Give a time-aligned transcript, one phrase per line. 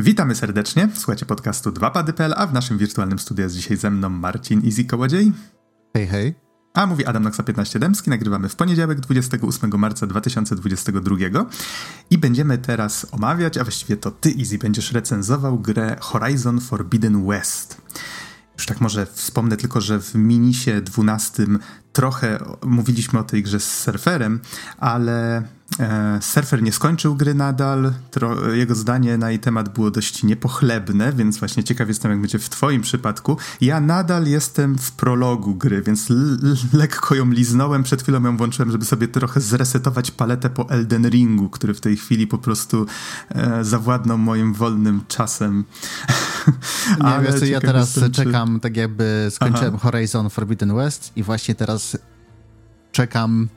[0.00, 0.88] Witamy serdecznie.
[0.94, 5.32] Słuchajcie podcastu 2pady.pl, a w naszym wirtualnym studiu jest dzisiaj ze mną Marcin Easy Kołodziej.
[5.96, 6.34] Hej, hej.
[6.74, 8.10] A mówi Adam Noxa 15 Dębski.
[8.10, 11.16] Nagrywamy w poniedziałek 28 marca 2022
[12.10, 17.82] i będziemy teraz omawiać, a właściwie to ty Easy będziesz recenzował grę Horizon Forbidden West.
[18.54, 21.46] Już tak może wspomnę tylko, że w Minisie 12
[21.92, 24.40] trochę mówiliśmy o tej grze z surferem,
[24.78, 25.42] ale
[26.20, 27.92] surfer nie skończył gry nadal.
[28.52, 32.48] Jego zdanie na jej temat było dość niepochlebne, więc właśnie ciekaw jestem, jak będzie w
[32.48, 33.36] Twoim przypadku.
[33.60, 36.06] Ja nadal jestem w prologu gry, więc
[36.72, 37.82] lekko ją liznąłem.
[37.82, 41.96] Przed chwilą ją włączyłem, żeby sobie trochę zresetować paletę po Elden Ringu, który w tej
[41.96, 42.86] chwili po prostu
[43.28, 45.64] e, zawładnął moim wolnym czasem.
[47.04, 48.60] Nie, wiesz, ja teraz jestem, czekam, czy...
[48.60, 49.90] tak jakby skończyłem Aha.
[49.90, 51.96] Horizon Forbidden West i właśnie teraz
[52.92, 53.48] czekam.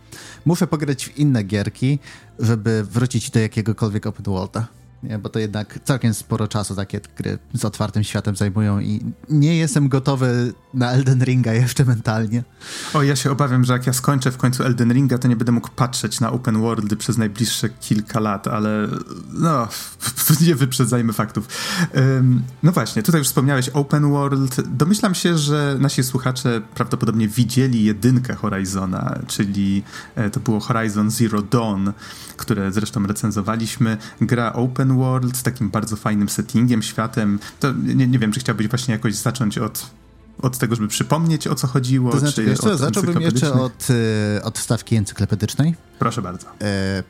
[0.46, 2.00] Muszę pograć w inne gierki,
[2.40, 5.20] żeby wrócić do jakiegokolwiek open worlda nie?
[5.20, 9.90] bo to jednak całkiem sporo czasu takie gry z otwartym światem zajmują i nie jestem
[9.90, 12.44] gotowy na Elden Ringa jeszcze mentalnie.
[12.94, 15.52] O, ja się obawiam, że jak ja skończę w końcu Elden Ringa, to nie będę
[15.52, 18.88] mógł patrzeć na open worldy przez najbliższe kilka lat, ale
[19.34, 19.68] no,
[20.48, 21.48] nie wyprzedzajmy faktów.
[21.96, 24.62] Um, no właśnie, tutaj już wspomniałeś open world.
[24.62, 29.84] Domyślam się, że nasi słuchacze prawdopodobnie widzieli jedynkę Horizona, czyli
[30.16, 31.90] e, to było Horizon Zero Dawn,
[32.38, 33.98] które zresztą recenzowaliśmy.
[34.22, 37.40] Gra open world z takim bardzo fajnym settingiem, światem.
[37.60, 39.92] To nie, nie wiem, czy chciałbyś właśnie jakoś zacząć od
[40.42, 42.12] od tego, żeby przypomnieć, o co chodziło?
[42.12, 43.88] To znaczy, wiesz co, zacząłbym jeszcze od,
[44.38, 45.76] e, od wstawki encyklopedycznej.
[46.00, 46.48] Proszę bardzo.
[46.62, 47.04] E,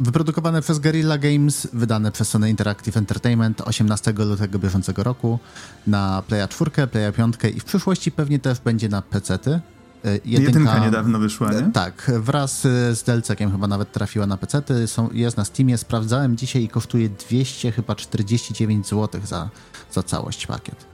[0.00, 5.38] wyprodukowane przez Guerrilla Games, wydane przez Sony Interactive Entertainment 18 lutego bieżącego roku
[5.86, 9.60] na Playa 4, Playa 5 i w przyszłości pewnie też będzie na PC-ty.
[10.04, 11.72] E, jedynka, jedynka niedawno wyszła, nie?
[11.72, 12.60] Tak, wraz
[12.92, 14.62] z Delcekiem chyba nawet trafiła na PC.
[14.86, 19.50] Są, jest na Steamie, sprawdzałem dzisiaj i kosztuje 200 chyba 49 zł za,
[19.92, 20.86] za całość pakiet.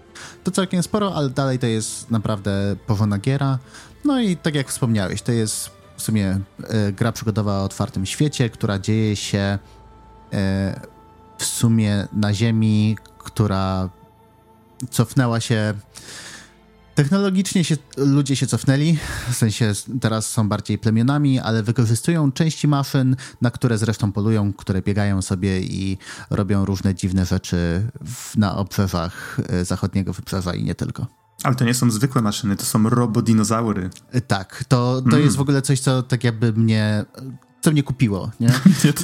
[0.45, 3.59] To całkiem sporo, ale dalej to jest naprawdę porządna giera.
[4.05, 8.51] No i tak jak wspomniałeś, to jest w sumie e, gra przygodowa o otwartym świecie,
[8.51, 9.59] która dzieje się
[10.33, 10.81] e,
[11.39, 13.89] w sumie na Ziemi, która
[14.91, 15.75] cofnęła się
[16.99, 18.99] Technologicznie się, ludzie się cofnęli,
[19.31, 24.83] w sensie teraz są bardziej plemionami, ale wykorzystują części maszyn, na które zresztą polują, które
[24.83, 25.99] biegają sobie i
[26.31, 27.57] robią różne dziwne rzeczy
[28.05, 31.07] w, na obrzeżach e, zachodniego wybrzeża i nie tylko.
[31.43, 33.91] Ale to nie są zwykłe maszyny, to są robodinozaury.
[34.11, 35.23] E, tak, to, to mm.
[35.23, 37.05] jest w ogóle coś, co tak jakby mnie
[37.61, 38.49] co mnie kupiło, nie?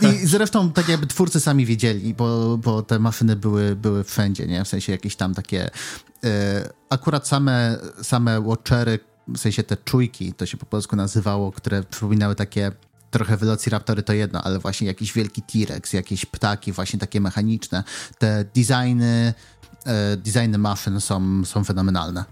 [0.01, 0.15] tak.
[0.15, 4.65] I zresztą tak jakby twórcy sami wiedzieli, bo, bo te maszyny były, były wszędzie, nie?
[4.65, 5.71] W sensie jakieś tam takie...
[6.25, 8.99] E, akurat same, same watchery,
[9.29, 12.73] w sensie te czujki, to się po polsku nazywało, które przypominały takie
[13.11, 17.85] trochę Velociraptory to jedno, ale właśnie jakiś wielki T-Rex, jakieś ptaki właśnie takie mechaniczne.
[18.19, 19.35] Te designy,
[19.87, 22.25] e, designy maszyn są, są fenomenalne.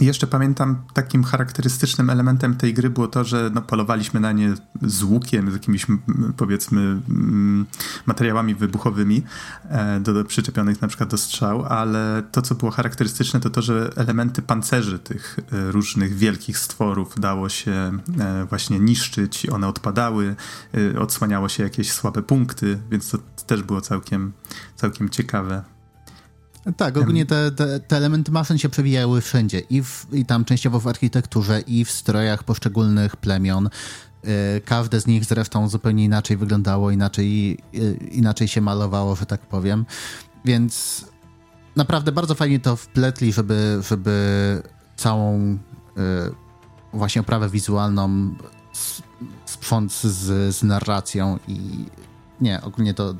[0.00, 5.02] Jeszcze pamiętam takim charakterystycznym elementem tej gry było to, że no, polowaliśmy na nie z
[5.02, 5.86] łukiem, z jakimiś
[6.36, 7.00] powiedzmy
[8.06, 9.22] materiałami wybuchowymi
[9.68, 13.62] e, do, do, przyczepionych na przykład do strzał, ale to co było charakterystyczne to to,
[13.62, 17.72] że elementy pancerzy tych e, różnych wielkich stworów dało się
[18.20, 20.36] e, właśnie niszczyć, one odpadały,
[20.98, 24.32] odsłaniało się jakieś słabe punkty, więc to też było całkiem,
[24.76, 25.77] całkiem ciekawe.
[26.76, 30.80] Tak, ogólnie te, te, te, elementy maszyn się przewijały wszędzie i, w, i tam częściowo
[30.80, 33.68] w architekturze, i w strojach poszczególnych plemion.
[34.24, 34.30] Yy,
[34.64, 39.86] każde z nich zresztą zupełnie inaczej wyglądało, inaczej, yy, inaczej się malowało, że tak powiem.
[40.44, 41.04] Więc
[41.76, 44.62] naprawdę bardzo fajnie to wpletli, żeby, żeby
[44.96, 45.58] całą yy,
[46.92, 48.34] właśnie oprawę wizualną
[49.46, 51.86] sprząc z, z narracją i
[52.40, 53.14] nie, ogólnie to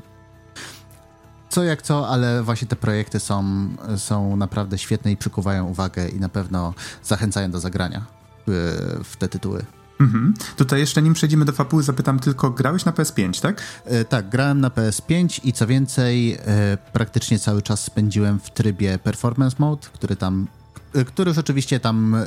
[1.49, 6.19] co jak co, ale właśnie te projekty są, są naprawdę świetne i przykuwają uwagę i
[6.19, 6.73] na pewno
[7.03, 8.05] zachęcają do zagrania
[8.47, 9.65] w, w te tytuły.
[9.99, 10.33] Mhm.
[10.55, 13.61] Tutaj jeszcze nim przejdziemy do fabuły, zapytam tylko, grałeś na PS5, tak?
[13.85, 18.99] E, tak, grałem na PS5 i co więcej, e, praktycznie cały czas spędziłem w trybie
[18.99, 20.47] Performance Mode, który tam
[20.93, 22.19] e, który rzeczywiście tam e,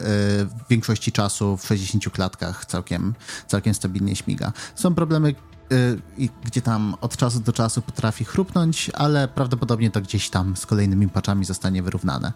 [0.44, 3.14] w większości czasu w 60 klatkach całkiem,
[3.46, 4.52] całkiem stabilnie śmiga.
[4.74, 5.34] Są problemy,
[5.72, 10.66] Y, gdzie tam od czasu do czasu potrafi chrupnąć, ale prawdopodobnie to gdzieś tam z
[10.66, 12.32] kolejnymi patchami zostanie wyrównane.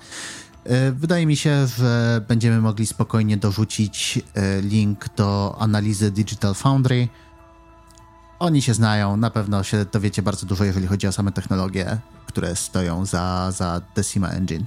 [0.67, 7.09] Y, wydaje mi się, że będziemy mogli spokojnie dorzucić y, link do analizy Digital Foundry.
[8.38, 12.56] Oni się znają, na pewno się dowiecie bardzo dużo, jeżeli chodzi o same technologie, które
[12.56, 14.65] stoją za, za Decima Engine.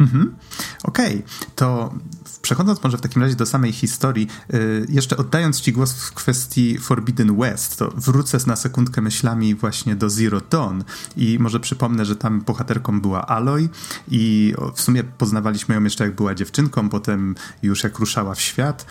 [0.00, 0.36] Mhm.
[0.82, 1.22] Okej, okay.
[1.54, 1.94] to
[2.42, 6.78] przechodząc może w takim razie do samej historii, yy, jeszcze oddając Ci głos w kwestii
[6.78, 10.82] Forbidden West, to wrócę na sekundkę myślami właśnie do Zero Dawn
[11.16, 13.68] i może przypomnę, że tam bohaterką była Aloy
[14.08, 18.86] i w sumie poznawaliśmy ją jeszcze jak była dziewczynką, potem już jak ruszała w świat.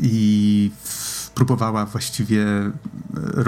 [0.00, 0.70] I
[1.38, 2.72] próbowała właściwie e,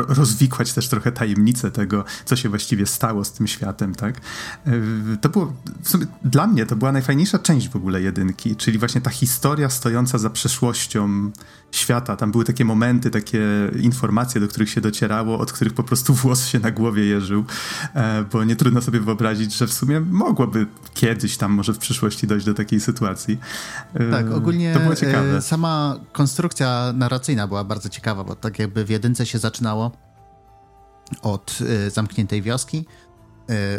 [0.08, 4.20] rozwikłać też trochę tajemnicę tego, co się właściwie stało z tym światem, tak?
[4.66, 4.72] E,
[5.20, 5.52] to było,
[5.82, 9.70] w sumie dla mnie to była najfajniejsza część w ogóle jedynki, czyli właśnie ta historia
[9.70, 11.30] stojąca za przeszłością
[11.72, 12.16] świata.
[12.16, 13.40] Tam były takie momenty, takie
[13.80, 17.44] informacje, do których się docierało, od których po prostu włos się na głowie jeżył,
[17.94, 22.26] e, bo nie trudno sobie wyobrazić, że w sumie mogłoby kiedyś tam może w przyszłości
[22.26, 23.38] dojść do takiej sytuacji.
[24.10, 25.42] Tak, ogólnie to było ciekawe.
[25.42, 29.92] sama konstrukcja narracyjna była bardzo ciekawa, bo tak jakby w jedynce się zaczynało
[31.22, 31.58] od
[31.88, 32.86] zamkniętej wioski,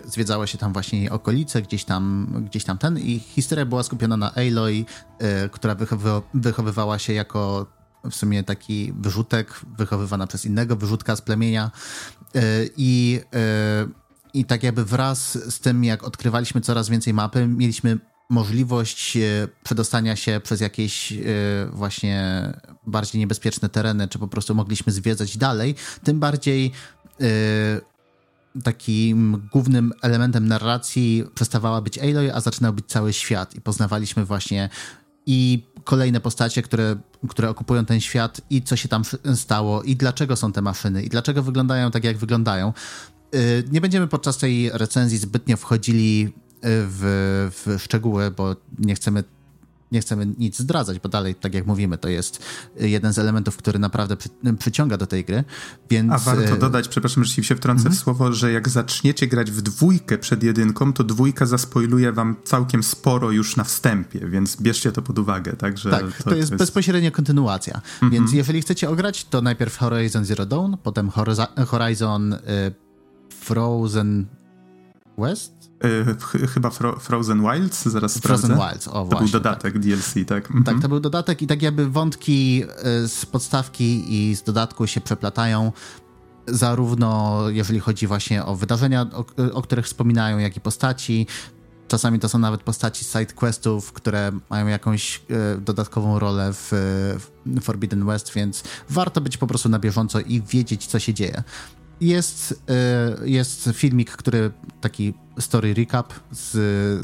[0.06, 4.34] zwiedzało się tam właśnie okolice, gdzieś tam, gdzieś tam ten i historia była skupiona na
[4.34, 4.86] Aloy,
[5.52, 7.68] która wychowy, wychowywała się jako
[8.10, 11.72] w sumie taki wyrzutek, wychowywana przez innego wyrzutka z plemienia.
[12.78, 13.22] I
[14.34, 17.98] i tak jakby wraz z tym, jak odkrywaliśmy coraz więcej mapy, mieliśmy
[18.30, 21.16] możliwość e, przedostania się przez jakieś e,
[21.72, 22.48] właśnie
[22.88, 26.72] bardziej niebezpieczne tereny, czy po prostu mogliśmy zwiedzać dalej, tym bardziej
[27.22, 33.56] e, takim głównym elementem narracji przestawała być Aloy, a zaczynał być cały świat.
[33.56, 34.70] I poznawaliśmy właśnie
[35.26, 36.96] i kolejne postacie, które,
[37.30, 39.04] które okupują ten świat i co się tam
[39.36, 42.74] stało i dlaczego są te maszyny i dlaczego wyglądają tak, jak wyglądają.
[43.72, 46.34] Nie będziemy podczas tej recenzji zbytnio wchodzili
[46.64, 49.24] w, w szczegóły, bo nie chcemy
[49.92, 52.44] nie chcemy nic zdradzać, bo dalej, tak jak mówimy, to jest
[52.80, 54.30] jeden z elementów, który naprawdę przy,
[54.60, 55.44] przyciąga do tej gry,
[55.90, 56.12] więc...
[56.12, 57.96] A warto e, dodać, przepraszam, że się wtrącę mm -hmm.
[57.96, 62.84] w słowo, że jak zaczniecie grać w dwójkę przed jedynką, to dwójka zaspoiluje wam całkiem
[62.84, 65.90] sporo już na wstępie, więc bierzcie to pod uwagę, także...
[65.90, 68.14] Tak, to, to, jest, jest bezpośrednia kontynuacja, mm -hmm.
[68.14, 71.12] więc jeżeli chcecie ograć, to najpierw Horizon Zero Dawn, potem
[71.68, 72.38] Horizon y,
[73.30, 74.26] Frozen
[75.18, 75.61] West?
[75.84, 78.70] Yy, chyba Fro Frozen Wilds, zaraz Frozen sprawdzę.
[78.70, 79.82] Wilds, o To był dodatek tak.
[79.82, 80.46] DLC, tak?
[80.46, 80.64] Mhm.
[80.64, 85.02] Tak, to był dodatek i tak jakby wątki y, z podstawki i z dodatku się
[85.02, 85.72] przeplatają
[86.48, 91.28] zarówno jeżeli chodzi właśnie o wydarzenia, o, o których wspominają, jak i postaci.
[91.88, 95.22] Czasami to są nawet postaci side questów, które mają jakąś
[95.60, 96.70] dodatkową rolę w,
[97.46, 101.44] w Forbidden West, więc warto być po prostu na bieżąco i wiedzieć, co się dzieje.
[102.02, 104.52] Jest, e, jest filmik, który
[104.82, 106.50] taki story recap z,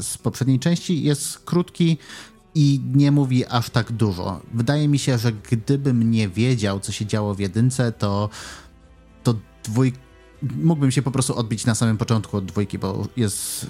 [0.06, 1.02] z poprzedniej części.
[1.02, 1.98] Jest krótki
[2.54, 4.40] i nie mówi aż tak dużo.
[4.54, 8.28] Wydaje mi się, że gdybym nie wiedział, co się działo w jedynce, to,
[9.22, 9.34] to
[9.64, 9.92] dwój...
[10.42, 13.66] mógłbym się po prostu odbić na samym początku od dwójki, bo jest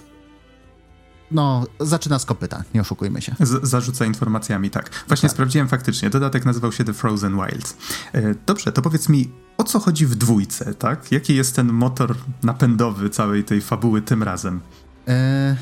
[1.31, 3.35] no, zaczyna z kopyta, nie oszukujmy się.
[3.41, 4.91] Z zarzuca informacjami, tak.
[5.09, 5.35] Właśnie tak.
[5.35, 7.77] sprawdziłem faktycznie, dodatek nazywał się The Frozen Wilds.
[8.13, 11.13] E, dobrze, to powiedz mi, o co chodzi w dwójce, tak?
[11.13, 14.61] Jaki jest ten motor napędowy całej tej fabuły tym razem?
[15.09, 15.57] E,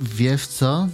[0.00, 0.88] wiesz co?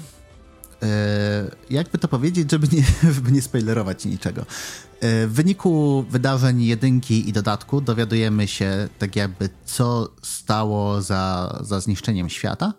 [0.85, 4.41] E, jakby to powiedzieć, żeby nie, żeby nie spoilerować niczego.
[4.41, 11.81] E, w wyniku wydarzeń jedynki i dodatku dowiadujemy się tak jakby co stało za, za
[11.81, 12.75] zniszczeniem świata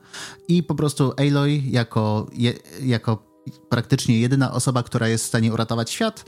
[0.47, 3.23] i po prostu Aloy jako, je, jako
[3.69, 6.25] praktycznie jedyna osoba, która jest w stanie uratować świat,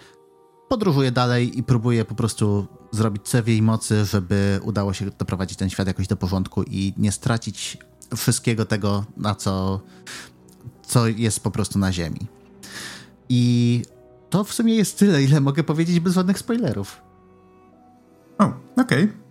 [0.70, 5.58] podróżuje dalej i próbuje po prostu zrobić co w jej mocy, żeby udało się doprowadzić
[5.58, 7.78] ten świat jakoś do porządku i nie stracić
[8.16, 9.82] wszystkiego tego, na co,
[10.88, 12.28] co jest po prostu na ziemi.
[13.30, 13.82] I
[14.30, 17.02] to w sumie jest tyle, ile mogę powiedzieć bez żadnych spoilerów.
[18.38, 18.44] O,
[18.76, 19.04] okej.
[19.04, 19.28] Okay.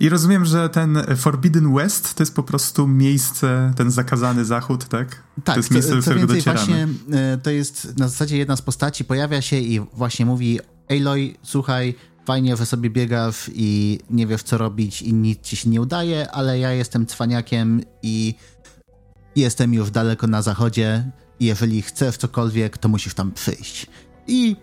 [0.00, 5.22] I rozumiem, że ten Forbidden West to jest po prostu miejsce, ten zakazany zachód, tak?
[5.44, 6.58] Tak, to jest miejsce, do którego docieramy.
[6.58, 11.34] właśnie e, to jest na zasadzie jedna z postaci pojawia się i właśnie mówi Aloy,
[11.42, 11.94] słuchaj,
[12.24, 16.30] fajnie, że sobie biegasz i nie wiesz co robić i nic ci się nie udaje,
[16.30, 18.34] ale ja jestem cwaniakiem i
[19.36, 21.04] jestem już daleko na zachodzie
[21.42, 23.86] jeżeli chcesz cokolwiek, to musisz tam przyjść.
[24.26, 24.56] I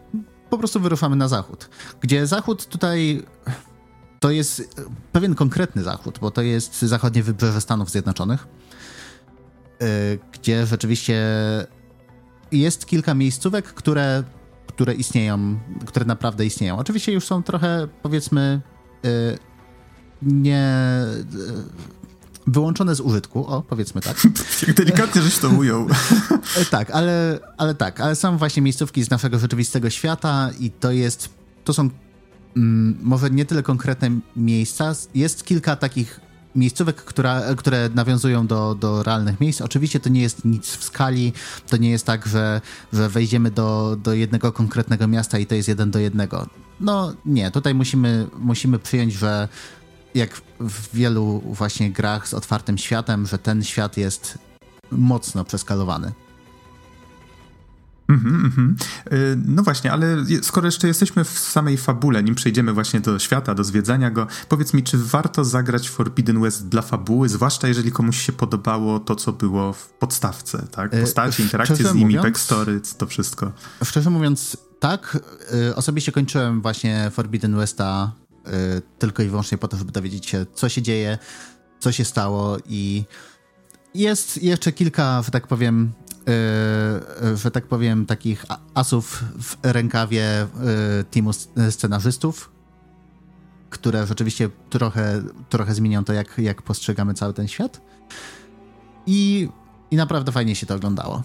[0.50, 1.70] po prostu wyruszamy na zachód.
[2.02, 3.24] Gdzie zachód tutaj
[4.20, 4.76] to jest
[5.12, 8.48] pewien konkretny zachód, bo to jest zachodnie wybrzeże Stanów Zjednoczonych,
[9.82, 9.86] e,
[10.32, 11.22] gdzie rzeczywiście
[12.52, 14.24] jest kilka miejscówek, które,
[14.68, 16.78] które istnieją, które naprawdę istnieją.
[16.78, 18.62] Oczywiście już są trochę, powiedzmy,
[19.06, 19.10] e,
[20.22, 20.74] nie
[22.52, 24.28] wyłączone z użytku, o, powiedzmy tak.
[24.68, 25.88] Jak delikatnie żeś to ujął.
[26.72, 31.30] tak, ale, ale tak, ale są właśnie miejscówki z naszego rzeczywistego świata i to jest,
[31.64, 31.90] to są
[32.58, 36.20] mm, może nie tyle konkretne miejsca, jest kilka takich
[36.56, 39.62] miejscówek, która, które nawiązują do, do realnych miejsc.
[39.62, 41.34] Oczywiście to nie jest nic w skali,
[41.70, 42.62] to nie jest tak, że,
[42.94, 46.48] że wejdziemy do, do jednego konkretnego miasta i to jest jeden do jednego.
[46.80, 49.48] No nie, tutaj musimy, musimy przyjąć, że
[50.16, 54.38] jak w wielu właśnie grach z otwartym światem, że ten świat jest
[54.92, 56.12] mocno przeskalowany.
[58.10, 58.74] Mm-hmm, mm-hmm.
[59.46, 63.64] No właśnie, ale skoro jeszcze jesteśmy w samej fabule, nim przejdziemy właśnie do świata, do
[63.64, 68.32] zwiedzania go, powiedz mi, czy warto zagrać Forbidden West dla fabuły, zwłaszcza jeżeli komuś się
[68.32, 70.94] podobało to, co było w podstawce, tak?
[70.94, 73.52] E, Postacie, interakcje z nimi, mówiąc, backstory, to wszystko.
[73.84, 75.18] Szczerze mówiąc, tak.
[75.70, 78.12] E, osobiście kończyłem właśnie Forbidden Westa
[79.00, 81.18] tylko i wyłącznie po to, żeby dowiedzieć się, co się dzieje,
[81.80, 83.04] co się stało i
[83.94, 85.92] jest jeszcze kilka, że tak powiem,
[87.22, 90.48] yy, że tak powiem, takich asów w rękawie
[90.98, 91.34] yy, teamu
[91.70, 92.52] scenarzystów,
[93.70, 97.82] które rzeczywiście trochę, trochę zmienią to, jak, jak postrzegamy cały ten świat.
[99.06, 99.50] I,
[99.92, 101.24] I naprawdę fajnie się to oglądało.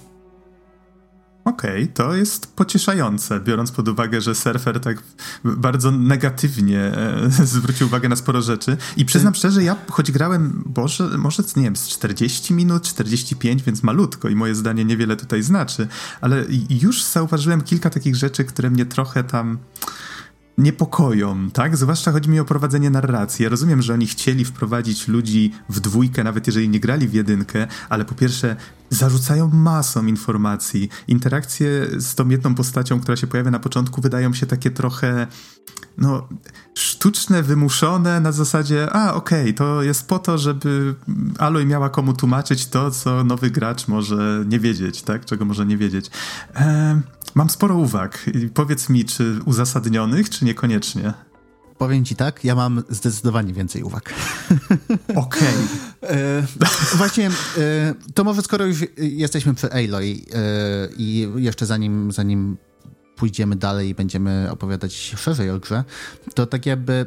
[1.45, 5.03] Okej, okay, to jest pocieszające, biorąc pod uwagę, że surfer tak
[5.45, 8.77] bardzo negatywnie e, zwrócił uwagę na sporo rzeczy.
[8.97, 13.83] I przyznam szczerze, ja choć grałem, Boże, może nie wiem, z 40 minut, 45, więc
[13.83, 15.89] malutko i moje zdanie niewiele tutaj znaczy,
[16.21, 19.59] ale już zauważyłem kilka takich rzeczy, które mnie trochę tam
[20.59, 21.77] niepokoją, tak?
[21.77, 23.43] Zwłaszcza chodzi mi o prowadzenie narracji.
[23.43, 27.67] Ja rozumiem, że oni chcieli wprowadzić ludzi w dwójkę, nawet jeżeli nie grali w jedynkę,
[27.89, 28.57] ale po pierwsze
[28.95, 30.89] zarzucają masą informacji.
[31.09, 35.27] Interakcje z tą jedną postacią, która się pojawia na początku, wydają się takie trochę
[35.99, 36.29] no,
[36.75, 40.95] sztuczne, wymuszone na zasadzie, a okej, okay, to jest po to, żeby
[41.39, 45.25] Aloy miała komu tłumaczyć to, co nowy gracz może nie wiedzieć, tak?
[45.25, 46.11] Czego może nie wiedzieć.
[46.55, 47.01] Eee,
[47.35, 48.31] mam sporo uwag.
[48.55, 51.15] Powiedz mi, czy uzasadnionych, czy niekoniecznie?
[51.79, 54.15] Powiem ci tak, ja mam zdecydowanie więcej uwag.
[55.09, 55.49] Okej.
[55.99, 56.11] Okay.
[56.11, 56.47] E,
[56.97, 62.57] właśnie, e, to może skoro już jesteśmy przy Aloy e, i jeszcze zanim, zanim
[63.17, 65.85] pójdziemy dalej i będziemy opowiadać szerzej o grze,
[66.35, 67.07] to tak jakby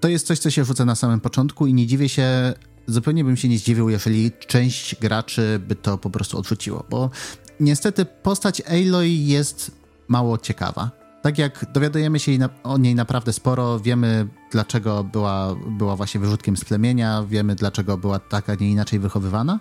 [0.00, 2.54] to jest coś, co się rzuca na samym początku i nie dziwię się,
[2.86, 7.10] zupełnie bym się nie zdziwił, jeżeli część graczy by to po prostu odrzuciło, bo
[7.60, 9.70] niestety postać Aloy jest
[10.08, 10.97] mało ciekawa.
[11.22, 12.32] Tak jak dowiadujemy się
[12.62, 18.18] o niej naprawdę sporo, wiemy dlaczego była, była właśnie wyrzutkiem z plemienia, wiemy dlaczego była
[18.18, 19.60] tak, a nie inaczej wychowywana.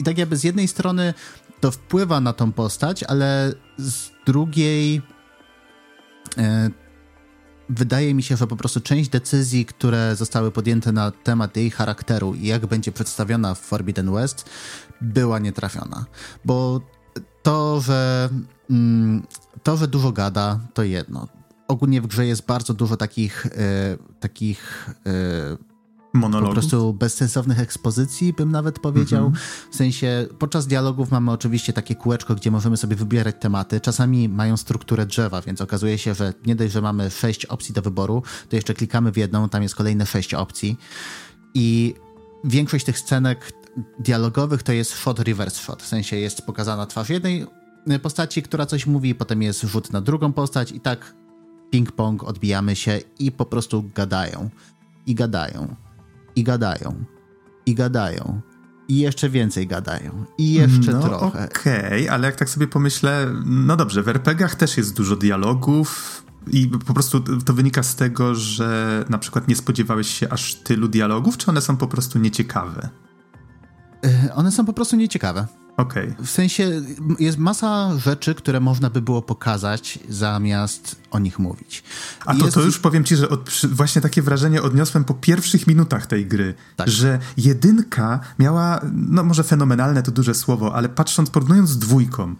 [0.00, 1.14] I tak jakby z jednej strony
[1.60, 5.02] to wpływa na tą postać, ale z drugiej
[6.38, 6.70] e,
[7.68, 12.34] wydaje mi się, że po prostu część decyzji, które zostały podjęte na temat jej charakteru
[12.34, 14.50] i jak będzie przedstawiona w Forbidden West,
[15.00, 16.04] była nietrafiona.
[16.44, 16.80] Bo
[17.42, 18.28] to, że
[18.70, 19.22] mm,
[19.66, 21.28] to, że dużo gada, to jedno.
[21.68, 23.50] Ogólnie w grze jest bardzo dużo takich, e,
[24.20, 25.56] takich e,
[26.14, 26.54] Monologów.
[26.54, 29.30] Po prostu bezsensownych ekspozycji, bym nawet powiedział.
[29.30, 29.38] -hmm.
[29.72, 33.80] W sensie, podczas dialogów mamy oczywiście takie kółeczko, gdzie możemy sobie wybierać tematy.
[33.80, 37.82] Czasami mają strukturę drzewa, więc okazuje się, że nie dość, że mamy sześć opcji do
[37.82, 40.78] wyboru, to jeszcze klikamy w jedną, tam jest kolejne sześć opcji.
[41.54, 41.94] I
[42.44, 43.52] większość tych scenek
[43.98, 47.46] dialogowych to jest shot reverse shot, w sensie jest pokazana twarz jednej
[48.02, 51.14] postaci, która coś mówi, potem jest rzut na drugą postać i tak
[51.72, 54.50] ping-pong odbijamy się i po prostu gadają.
[55.06, 55.74] I gadają.
[56.36, 57.04] I gadają.
[57.66, 58.40] I gadają.
[58.88, 60.24] I jeszcze więcej gadają.
[60.38, 61.44] I jeszcze no, trochę.
[61.44, 66.22] Okej, okay, ale jak tak sobie pomyślę, no dobrze, w RPGach też jest dużo dialogów,
[66.50, 70.88] i po prostu to wynika z tego, że na przykład nie spodziewałeś się aż tylu
[70.88, 72.88] dialogów, czy one są po prostu nieciekawe?
[74.04, 75.46] E, one są po prostu nieciekawe.
[75.76, 76.10] Okej.
[76.12, 76.26] Okay.
[76.26, 76.82] W sensie
[77.18, 81.82] jest masa rzeczy, które można by było pokazać zamiast o nich mówić.
[82.26, 82.54] A to, jest...
[82.54, 86.54] to już powiem ci, że od, właśnie takie wrażenie odniosłem po pierwszych minutach tej gry,
[86.76, 86.88] tak.
[86.88, 92.34] że jedynka miała, no może fenomenalne to duże słowo, ale patrząc, porównując z dwójką,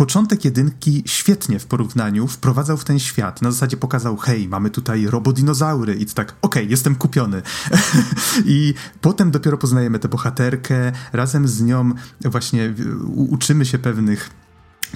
[0.00, 3.42] początek jedynki świetnie w porównaniu wprowadzał w ten świat.
[3.42, 7.42] Na zasadzie pokazał, hej, mamy tutaj robodinozaury i to tak, okej, okay, jestem kupiony.
[8.44, 11.90] I potem dopiero poznajemy tę bohaterkę, razem z nią
[12.24, 12.74] właśnie
[13.06, 14.30] uczymy się pewnych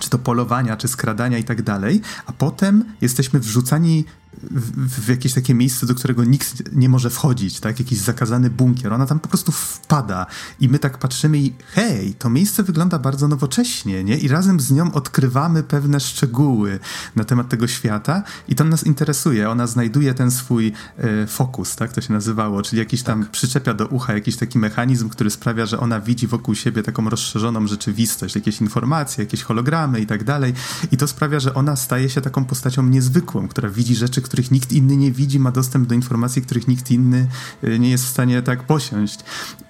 [0.01, 4.05] czy to polowania, czy skradania i tak dalej, a potem jesteśmy wrzucani
[4.43, 7.79] w, w, jakieś takie miejsce, do którego nikt nie może wchodzić, tak?
[7.79, 8.93] Jakiś zakazany bunkier.
[8.93, 10.27] Ona tam po prostu wpada
[10.61, 14.19] i my tak patrzymy i hej, to miejsce wygląda bardzo nowocześnie, nie?
[14.19, 16.79] I razem z nią odkrywamy pewne szczegóły
[17.17, 19.51] na temat tego świata i to nas interesuje.
[19.51, 21.93] Ona znajduje ten swój e, fokus, tak?
[21.93, 23.31] To się nazywało, czyli jakiś tam tak.
[23.31, 27.67] przyczepia do ucha jakiś taki mechanizm, który sprawia, że ona widzi wokół siebie taką rozszerzoną
[27.67, 30.53] rzeczywistość, jakieś informacje, jakieś hologramy i tak dalej.
[30.93, 34.73] I to sprawia, że ona staje się taką postacią niezwykłą, która widzi rzeczy, których nikt
[34.73, 37.29] inny nie widzi, ma dostęp do informacji, których nikt inny
[37.65, 39.19] y, nie jest w stanie tak posiąść.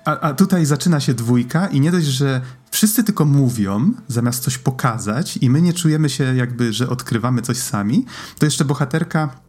[0.04, 4.58] A, a tutaj zaczyna się dwójka i nie dość, że wszyscy tylko mówią, zamiast coś
[4.58, 8.04] pokazać i my nie czujemy się jakby, że odkrywamy coś sami,
[8.38, 9.40] to jeszcze bohaterka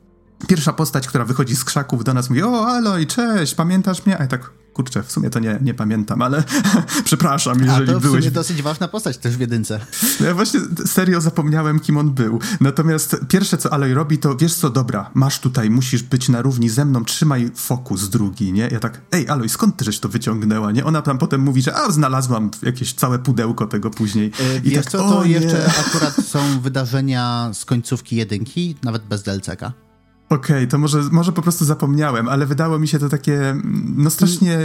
[0.48, 4.18] pierwsza postać, która wychodzi z krzaków do nas mówi, o Aloj, cześć, pamiętasz mnie?
[4.18, 6.44] A ja tak, kurczę, w sumie to nie, nie pamiętam, ale
[7.06, 8.24] przepraszam, jeżeli A to w byłeś...
[8.24, 9.80] sumie dosyć ważna postać też w jedynce.
[10.20, 12.40] No ja właśnie serio zapomniałem, kim on był.
[12.62, 16.70] Natomiast pierwsze, co Aloy robi, to wiesz co, dobra, masz tutaj, musisz być na równi
[16.70, 18.70] ze mną, trzymaj fokus drugi, nie?
[18.72, 20.86] Ja tak, ej Aloy, skąd ty żeś to wyciągnęła, nie?
[20.86, 24.32] Ona tam potem mówi, że a, znalazłam jakieś całe pudełko tego później.
[24.40, 29.24] Yy, I wiesz tak, co, to jeszcze akurat są wydarzenia z końcówki jedynki, nawet bez
[29.24, 29.85] DLC-ka.
[30.30, 33.56] Okej, okay, to może, może po prostu zapomniałem, ale wydało mi się to takie,
[33.96, 34.60] no strasznie...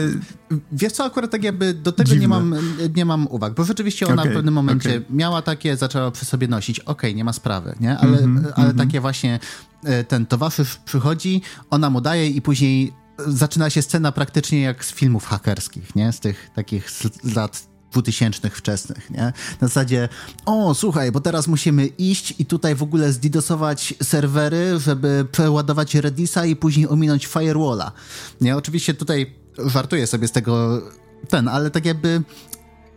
[0.73, 2.55] Wiesz co, akurat tak jakby do tego nie mam,
[2.97, 5.05] nie mam uwag, bo rzeczywiście ona okay, w pewnym momencie okay.
[5.11, 7.99] miała takie, zaczęła przy sobie nosić, okej, nie ma sprawy, nie?
[7.99, 8.79] Ale, mm -hmm, ale mm -hmm.
[8.79, 9.39] takie właśnie
[9.85, 12.93] e, ten towarzysz przychodzi, ona mu daje i później
[13.27, 16.13] zaczyna się scena praktycznie jak z filmów hakerskich, nie?
[16.13, 19.33] Z tych takich z lat 2000 wczesnych, nie?
[19.61, 20.09] Na zasadzie,
[20.47, 26.47] o słuchaj, bo teraz musimy iść i tutaj w ogóle zdidosować serwery, żeby przeładować Redisa
[26.47, 27.93] i później ominąć firewalla.
[28.41, 30.83] Nie, oczywiście tutaj żartuję sobie z tego
[31.29, 32.23] ten, ale tak jakby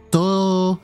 [0.10, 0.78] to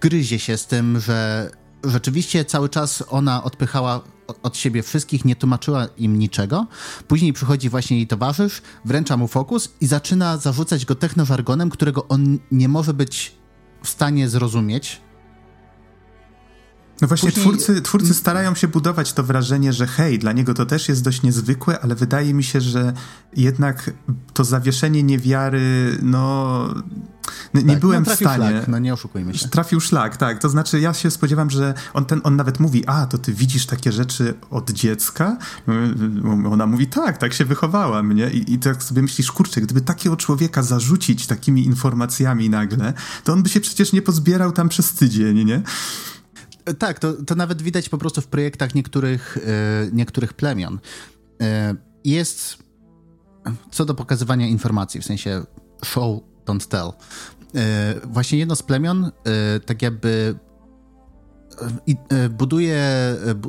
[0.00, 1.50] gryzie się z tym, że
[1.84, 4.00] rzeczywiście cały czas ona odpychała
[4.42, 6.66] od siebie wszystkich, nie tłumaczyła im niczego.
[7.08, 12.38] Później przychodzi właśnie jej towarzysz, wręcza mu fokus i zaczyna zarzucać go technożargonem, którego on
[12.52, 13.34] nie może być
[13.82, 15.00] w stanie zrozumieć.
[17.00, 17.44] No właśnie, Później...
[17.44, 21.22] twórcy, twórcy starają się budować to wrażenie, że hej, dla niego to też jest dość
[21.22, 22.92] niezwykłe, ale wydaje mi się, że
[23.36, 23.90] jednak
[24.34, 26.74] to zawieszenie niewiary, no
[27.54, 28.50] nie tak, byłem no, w stanie.
[28.50, 29.48] Szlak, no nie oszukujmy się.
[29.48, 30.38] Trafił szlak, tak.
[30.38, 33.66] To znaczy, ja się spodziewam, że on, ten, on nawet mówi, a, to ty widzisz
[33.66, 35.36] takie rzeczy od dziecka?
[36.50, 38.30] Ona mówi, tak, tak się wychowała mnie.
[38.30, 42.92] I, i tak sobie myślisz, kurczę, gdyby takiego człowieka zarzucić takimi informacjami nagle,
[43.24, 45.62] to on by się przecież nie pozbierał tam przez tydzień, nie?
[46.78, 49.38] Tak, to, to nawet widać po prostu w projektach niektórych,
[49.84, 50.78] yy, niektórych plemion.
[51.40, 51.46] Yy,
[52.04, 52.58] jest
[53.70, 55.42] co do pokazywania informacji, w sensie
[55.84, 56.92] show don't tell.
[57.54, 60.34] E, właśnie jedno z plemion e, tak jakby
[62.08, 62.82] e, buduje,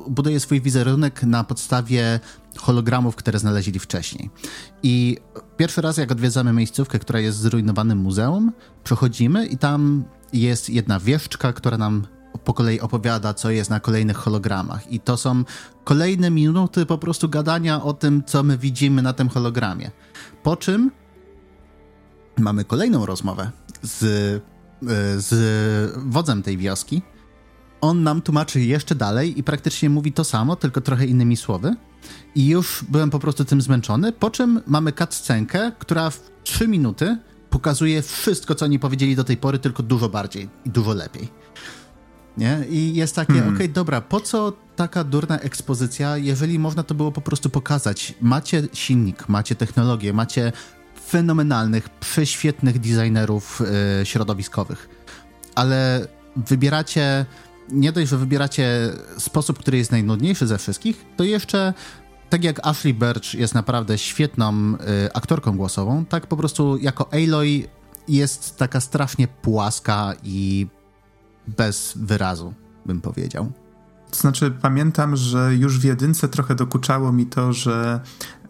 [0.07, 2.19] buduje swój wizerunek na podstawie
[2.57, 4.29] hologramów, które znaleźli wcześniej.
[4.83, 5.17] I
[5.57, 8.51] pierwszy raz, jak odwiedzamy miejscówkę, która jest zrujnowanym muzeum,
[8.83, 12.07] przechodzimy i tam jest jedna wieszczka, która nam
[12.43, 14.91] po kolei opowiada, co jest na kolejnych hologramach.
[14.91, 15.43] I to są
[15.83, 19.91] kolejne minuty po prostu gadania o tym, co my widzimy na tym hologramie.
[20.43, 20.91] Po czym
[22.37, 27.01] mamy kolejną rozmowę z, e, z wodzem tej wioski.
[27.81, 31.75] On nam tłumaczy jeszcze dalej i praktycznie mówi to samo, tylko trochę innymi słowy.
[32.35, 37.17] I już byłem po prostu tym zmęczony, po czym mamy cutscenkę, która w 3 minuty
[37.49, 41.40] pokazuje wszystko, co oni powiedzieli do tej pory, tylko dużo bardziej i dużo lepiej.
[42.37, 42.65] Nie?
[42.69, 43.53] I jest takie, hmm.
[43.53, 48.13] okej, okay, dobra, po co taka durna ekspozycja, jeżeli można to było po prostu pokazać?
[48.21, 50.51] Macie silnik, macie technologię, macie
[51.07, 53.61] fenomenalnych, prześwietnych designerów
[53.99, 54.89] yy, środowiskowych,
[55.55, 57.25] ale wybieracie,
[57.69, 61.73] nie dość, że wybieracie sposób, który jest najnudniejszy ze wszystkich, to jeszcze
[62.29, 64.73] tak jak Ashley Birch jest naprawdę świetną
[65.05, 67.67] y, aktorką głosową, tak po prostu jako Aloy
[68.07, 70.67] jest taka strasznie płaska i
[71.47, 72.53] bez wyrazu,
[72.85, 73.51] bym powiedział.
[74.11, 77.99] To znaczy, pamiętam, że już w jedynce trochę dokuczało mi to, że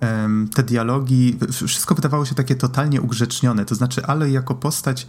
[0.02, 3.66] um, te dialogi, wszystko wydawało się takie totalnie ugrzecznione.
[3.66, 5.08] To znaczy, ale jako postać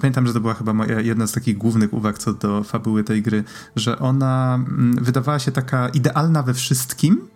[0.00, 3.22] pamiętam, że to była chyba moja, jedna z takich głównych uwag co do fabuły tej
[3.22, 3.44] gry,
[3.76, 7.28] że ona mm, wydawała się taka idealna we wszystkim,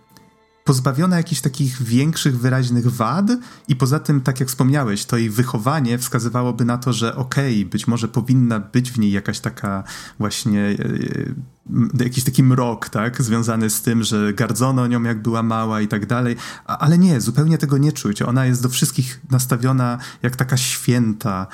[0.67, 3.25] pozbawiona jakichś takich większych, wyraźnych wad
[3.67, 7.71] i poza tym, tak jak wspomniałeś, to jej wychowanie wskazywałoby na to, że okej, okay,
[7.71, 9.83] być może powinna być w niej jakaś taka
[10.19, 11.56] właśnie e, e,
[11.99, 16.05] jakiś taki mrok, tak, związany z tym, że gardzono nią jak była mała i tak
[16.05, 18.21] dalej, ale nie, zupełnie tego nie czuć.
[18.21, 21.47] Ona jest do wszystkich nastawiona jak taka święta,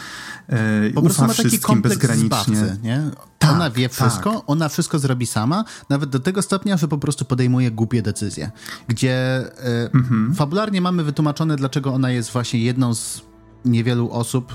[0.47, 2.56] e, po ufa ma taki kompleks bezgranicznie.
[2.56, 3.12] Zbawcy, nie?
[3.39, 4.43] Tak, ona wie wszystko, tak.
[4.47, 8.52] ona wszystko zrobi sama, nawet do tego stopnia, że po prostu podejmuje głupie decyzje.
[8.88, 9.45] Gdzie
[9.88, 10.36] y, mhm.
[10.36, 13.21] fabularnie mamy wytłumaczone, dlaczego ona jest właśnie jedną z
[13.65, 14.54] niewielu osób,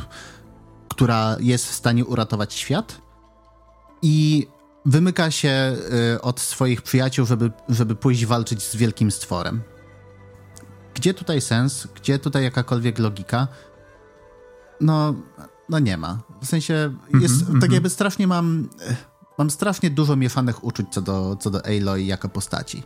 [0.88, 3.01] która jest w stanie uratować świat
[4.03, 4.47] i
[4.88, 5.77] wymyka się
[6.14, 9.62] y, od swoich przyjaciół, żeby, żeby pójść walczyć z wielkim stworem.
[10.94, 11.88] Gdzie tutaj sens?
[11.94, 13.48] Gdzie tutaj jakakolwiek logika?
[14.81, 15.14] No,
[15.68, 16.18] no nie ma.
[16.42, 17.72] W sensie jest, mm -hmm, tak -hmm.
[17.72, 18.68] jakby strasznie mam,
[19.38, 22.83] mam strasznie dużo mieszanych uczuć co do, co do Aloy jako postaci.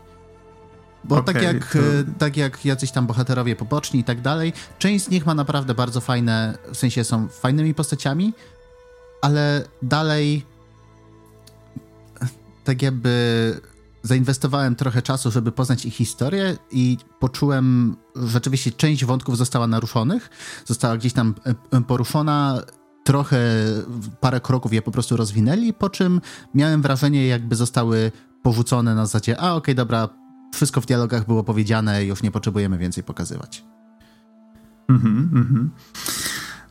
[1.04, 1.78] Bo okay, tak, jak, to...
[2.18, 6.00] tak jak jacyś tam bohaterowie popoczni i tak dalej, część z nich ma naprawdę bardzo
[6.00, 8.32] fajne, w sensie są fajnymi postaciami,
[9.20, 10.51] ale dalej
[12.64, 13.60] tak jakby
[14.02, 20.30] zainwestowałem trochę czasu, żeby poznać ich historię i poczułem, że rzeczywiście część wątków została naruszonych,
[20.64, 21.34] została gdzieś tam
[21.72, 22.62] e, poruszona,
[23.04, 23.38] trochę
[24.20, 26.20] parę kroków je po prostu rozwinęli, po czym
[26.54, 30.08] miałem wrażenie, jakby zostały porzucone na zasadzie, a okej, okay, dobra,
[30.54, 33.64] wszystko w dialogach było powiedziane, już nie potrzebujemy więcej pokazywać.
[34.88, 35.70] Mhm, mhm.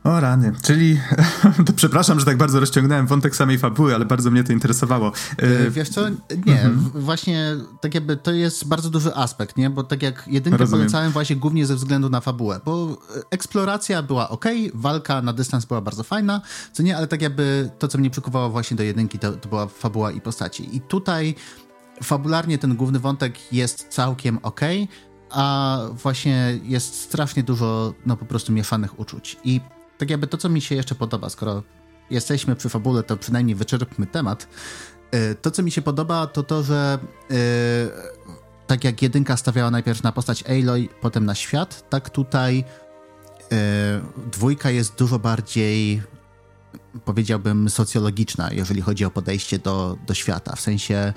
[0.03, 0.99] O rany, czyli
[1.65, 5.11] to przepraszam, że tak bardzo rozciągnąłem wątek samej fabuły, ale bardzo mnie to interesowało.
[5.37, 6.09] E, wiesz co,
[6.45, 6.91] nie, mhm.
[6.95, 10.81] właśnie tak jakby to jest bardzo duży aspekt, nie, bo tak jak jedynkę Rozumiem.
[10.81, 12.97] polecałem właśnie głównie ze względu na fabułę, bo
[13.31, 16.41] eksploracja była ok, walka na dystans była bardzo fajna,
[16.73, 19.67] co nie, ale tak jakby to, co mnie przykuwało właśnie do jedynki, to, to była
[19.67, 20.75] fabuła i postaci.
[20.75, 21.35] I tutaj
[22.03, 24.61] fabularnie ten główny wątek jest całkiem ok,
[25.29, 29.37] a właśnie jest strasznie dużo, no po prostu mieszanych uczuć.
[29.43, 29.61] I
[30.01, 31.63] tak jakby to, co mi się jeszcze podoba, skoro
[32.09, 34.47] jesteśmy przy fabule, to przynajmniej wyczerpmy temat.
[35.15, 37.37] Y, to, co mi się podoba, to to, że yy,
[38.67, 43.57] tak jak jedynka stawiała najpierw na postać Aloy, potem na świat, tak tutaj yy,
[44.31, 46.01] dwójka jest dużo bardziej
[47.05, 50.55] powiedziałbym socjologiczna, jeżeli chodzi o podejście do, do świata.
[50.55, 51.13] W sensie E,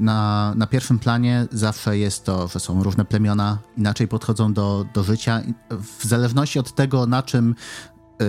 [0.00, 5.02] na, na pierwszym planie zawsze jest to, że są różne plemiona, inaczej podchodzą do, do
[5.02, 5.42] życia.
[5.70, 7.54] W zależności od tego, na czym,
[8.20, 8.24] e,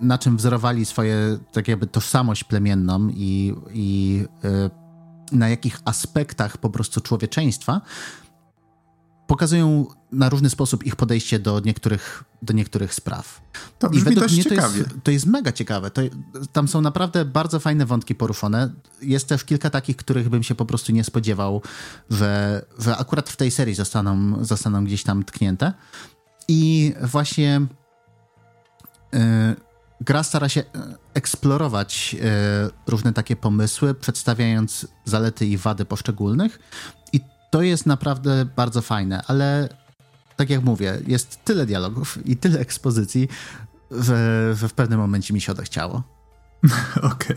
[0.00, 4.70] na czym wzorowali swoje, tak jakby, tożsamość plemienną i, i e,
[5.32, 7.80] na jakich aspektach po prostu człowieczeństwa,
[9.26, 13.40] pokazują na różny sposób ich podejście do niektórych, do niektórych spraw.
[13.78, 15.90] To I według mnie to jest, to jest mega ciekawe.
[15.90, 16.02] To,
[16.52, 18.70] tam są naprawdę bardzo fajne wątki poruszone.
[19.02, 21.62] Jest też kilka takich, których bym się po prostu nie spodziewał,
[22.10, 25.72] że, że akurat w tej serii zostaną, zostaną gdzieś tam tknięte.
[26.48, 27.60] I właśnie
[29.12, 29.20] yy,
[30.00, 30.64] gra stara się
[31.14, 32.20] eksplorować yy,
[32.86, 36.58] różne takie pomysły, przedstawiając zalety i wady poszczególnych.
[37.12, 39.68] I to jest naprawdę bardzo fajne, ale
[40.36, 43.28] tak jak mówię, jest tyle dialogów i tyle ekspozycji,
[43.90, 46.02] że, że w pewnym momencie mi się odechciało.
[46.96, 47.36] Okej.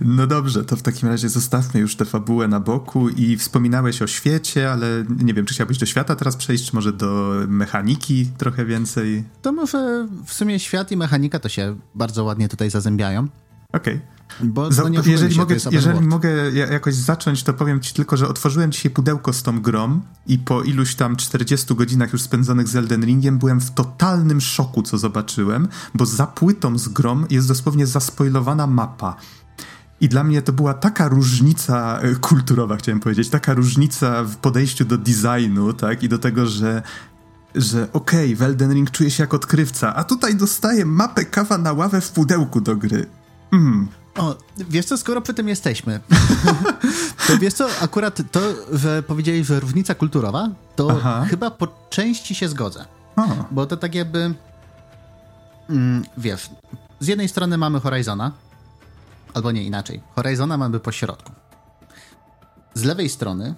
[0.00, 4.06] No dobrze, to w takim razie zostawmy już tę fabułę na boku i wspominałeś o
[4.06, 4.86] świecie, ale
[5.24, 9.24] nie wiem, czy chciałbyś do świata teraz przejść, czy może do mechaniki trochę więcej?
[9.42, 13.28] To może w sumie świat i mechanika to się bardzo ładnie tutaj zazębiają.
[13.72, 13.94] Okej.
[13.94, 14.19] Okay.
[14.40, 18.28] Bo, Za, no jeżeli się, mogę, jeżeli mogę jakoś zacząć, to powiem ci tylko, że
[18.28, 22.76] otworzyłem dzisiaj pudełko z tą grą i po iluś tam 40 godzinach już spędzonych z
[22.76, 27.86] Elden Ringiem byłem w totalnym szoku, co zobaczyłem, bo za płytą z grom jest dosłownie
[27.86, 29.16] zaspoilowana mapa.
[30.00, 34.84] I dla mnie to była taka różnica e, kulturowa, chciałem powiedzieć, taka różnica w podejściu
[34.84, 36.82] do designu, tak, i do tego, że
[37.54, 41.58] że okej, okay, w Elden Ring czuję się jak odkrywca, a tutaj dostaję mapę kawa
[41.58, 43.06] na ławę w pudełku do gry.
[43.52, 43.88] Mm.
[44.18, 46.00] O, wiesz co, skoro przy tym jesteśmy,
[47.26, 48.40] to wiesz co, akurat to,
[48.72, 51.26] że powiedzieli, że różnica kulturowa, to Aha.
[51.30, 52.84] chyba po części się zgodzę.
[53.16, 53.44] Aha.
[53.50, 54.34] Bo to tak jakby,
[55.70, 56.50] mm, wiesz,
[57.00, 58.32] z jednej strony mamy Horizona,
[59.34, 61.32] albo nie inaczej, Horizona mamy po środku.
[62.74, 63.54] Z lewej strony,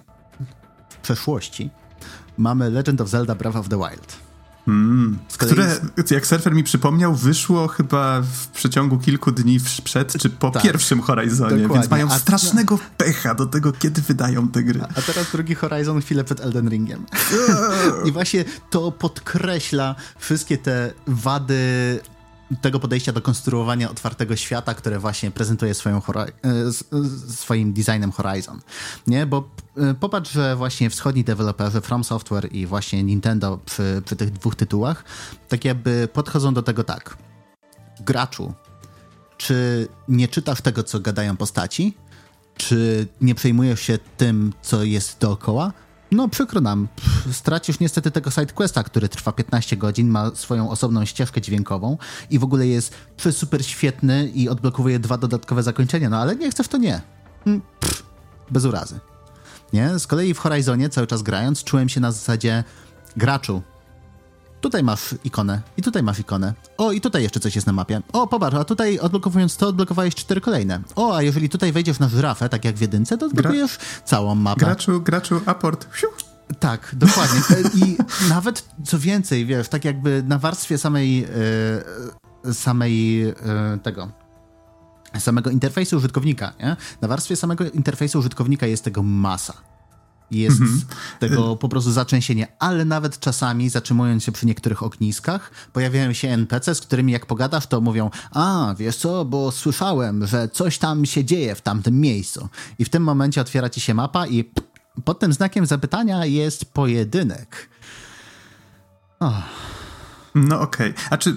[0.89, 1.69] w przeszłości,
[2.37, 4.17] mamy Legend of Zelda Breath of the Wild.
[4.67, 5.77] Mm, które,
[6.11, 11.01] jak surfer mi przypomniał, wyszło chyba w przeciągu kilku dni przed czy po tak, pierwszym
[11.01, 11.75] Horizonie, dokładnie.
[11.75, 14.81] więc mają strasznego pecha do tego, kiedy wydają te gry.
[14.95, 17.05] A teraz drugi Horizon chwilę przed Elden Ringiem.
[18.07, 21.99] I właśnie to podkreśla wszystkie te wady
[22.61, 26.31] tego podejścia do konstruowania otwartego świata, które właśnie prezentuje swoją e,
[27.35, 28.61] swoim designem Horizon.
[29.07, 34.15] Nie, bo e, popatrz, że właśnie wschodni deweloperzy From Software i właśnie Nintendo przy, przy
[34.15, 35.03] tych dwóch tytułach
[35.49, 37.17] tak jakby podchodzą do tego tak.
[37.99, 38.53] Graczu,
[39.37, 41.97] czy nie czytasz tego, co gadają postaci?
[42.57, 45.73] Czy nie przejmujesz się tym, co jest dookoła?
[46.13, 46.87] No przykro nam,
[47.31, 51.97] stracisz niestety tego sidequesta, który trwa 15 godzin, ma swoją osobną ścieżkę dźwiękową
[52.29, 52.95] i w ogóle jest
[53.31, 57.01] super świetny i odblokowuje dwa dodatkowe zakończenia, no ale nie chcę w to nie.
[57.45, 58.03] Mm, pff,
[58.51, 58.99] bez urazy.
[59.73, 59.99] Nie?
[59.99, 62.63] Z kolei w Horizonie cały czas grając czułem się na zasadzie
[63.17, 63.61] graczu,
[64.63, 66.53] Tutaj masz ikonę i tutaj masz ikonę.
[66.77, 68.01] O, i tutaj jeszcze coś jest na mapie.
[68.13, 70.81] O, popatrz, a tutaj odblokowując to, odblokowałeś cztery kolejne.
[70.95, 74.35] O, a jeżeli tutaj wejdziesz na żyrafę, tak jak w jedynce, to odblokujesz Gra całą
[74.35, 74.59] mapę.
[74.59, 75.87] Graczu, graczu, aport.
[75.95, 76.07] Siu.
[76.59, 77.41] Tak, dokładnie.
[77.75, 77.97] I
[78.29, 81.27] nawet, co więcej, wiesz, tak jakby na warstwie samej,
[82.45, 83.33] yy, samej yy,
[83.83, 84.11] tego,
[85.19, 86.75] samego interfejsu użytkownika, nie?
[87.01, 89.72] Na warstwie samego interfejsu użytkownika jest tego masa
[90.41, 90.81] jest mhm.
[91.19, 96.75] tego po prostu zatrzęsienie, ale nawet czasami zatrzymując się przy niektórych ogniskach, pojawiają się NPC,
[96.75, 101.25] z którymi jak pogadasz, to mówią, a wiesz co, bo słyszałem, że coś tam się
[101.25, 102.49] dzieje w tamtym miejscu.
[102.79, 104.51] I w tym momencie otwiera ci się mapa i
[105.05, 107.69] pod tym znakiem zapytania jest pojedynek.
[109.19, 109.43] Oh.
[110.35, 110.91] No okej.
[110.91, 111.03] Okay.
[111.09, 111.35] A czy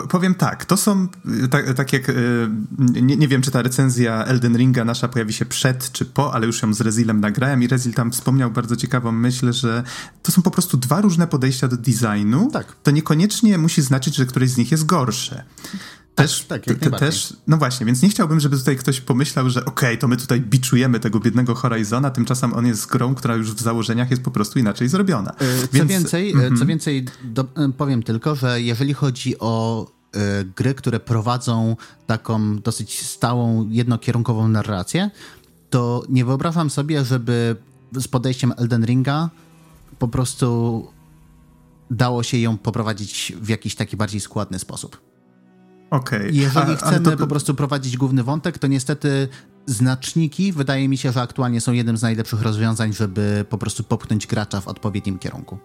[0.00, 1.08] powiem tak, to są,
[1.50, 5.46] tak, tak jak, y, nie, nie, wiem, czy ta recenzja Elden Ringa nasza pojawi się
[5.46, 9.12] przed czy po, ale już ją z Rezilem nagrałem i Rezil tam wspomniał bardzo ciekawą
[9.12, 9.82] myśl, że
[10.22, 12.50] to są po prostu dwa różne podejścia do designu.
[12.52, 12.76] Tak.
[12.82, 15.44] To niekoniecznie musi znaczyć, że któreś z nich jest gorsze.
[16.22, 19.72] Też, tak, jak też, no właśnie, więc nie chciałbym, żeby tutaj ktoś pomyślał, że okej,
[19.88, 23.60] okay, to my tutaj biczujemy tego biednego Horizona, tymczasem on jest grą, która już w
[23.60, 25.30] założeniach jest po prostu inaczej zrobiona.
[25.30, 26.58] E, co więc, więcej, mm -hmm.
[26.58, 29.86] co więcej do, e, powiem tylko, że jeżeli chodzi o
[30.56, 31.76] gry, które prowadzą
[32.06, 35.10] taką dosyć stałą, jednokierunkową narrację,
[35.70, 37.56] to nie wyobrażam sobie, żeby
[37.92, 39.30] z podejściem Elden Ringa
[39.98, 40.86] po prostu
[41.90, 45.07] dało się ją poprowadzić w jakiś taki bardziej składny sposób.
[45.90, 46.30] Okay.
[46.32, 47.16] Jeżeli a, chcemy to...
[47.16, 49.28] po prostu prowadzić główny wątek, to niestety
[49.66, 54.26] znaczniki wydaje mi się, że aktualnie są jednym z najlepszych rozwiązań, żeby po prostu popchnąć
[54.26, 55.58] gracza w odpowiednim kierunku.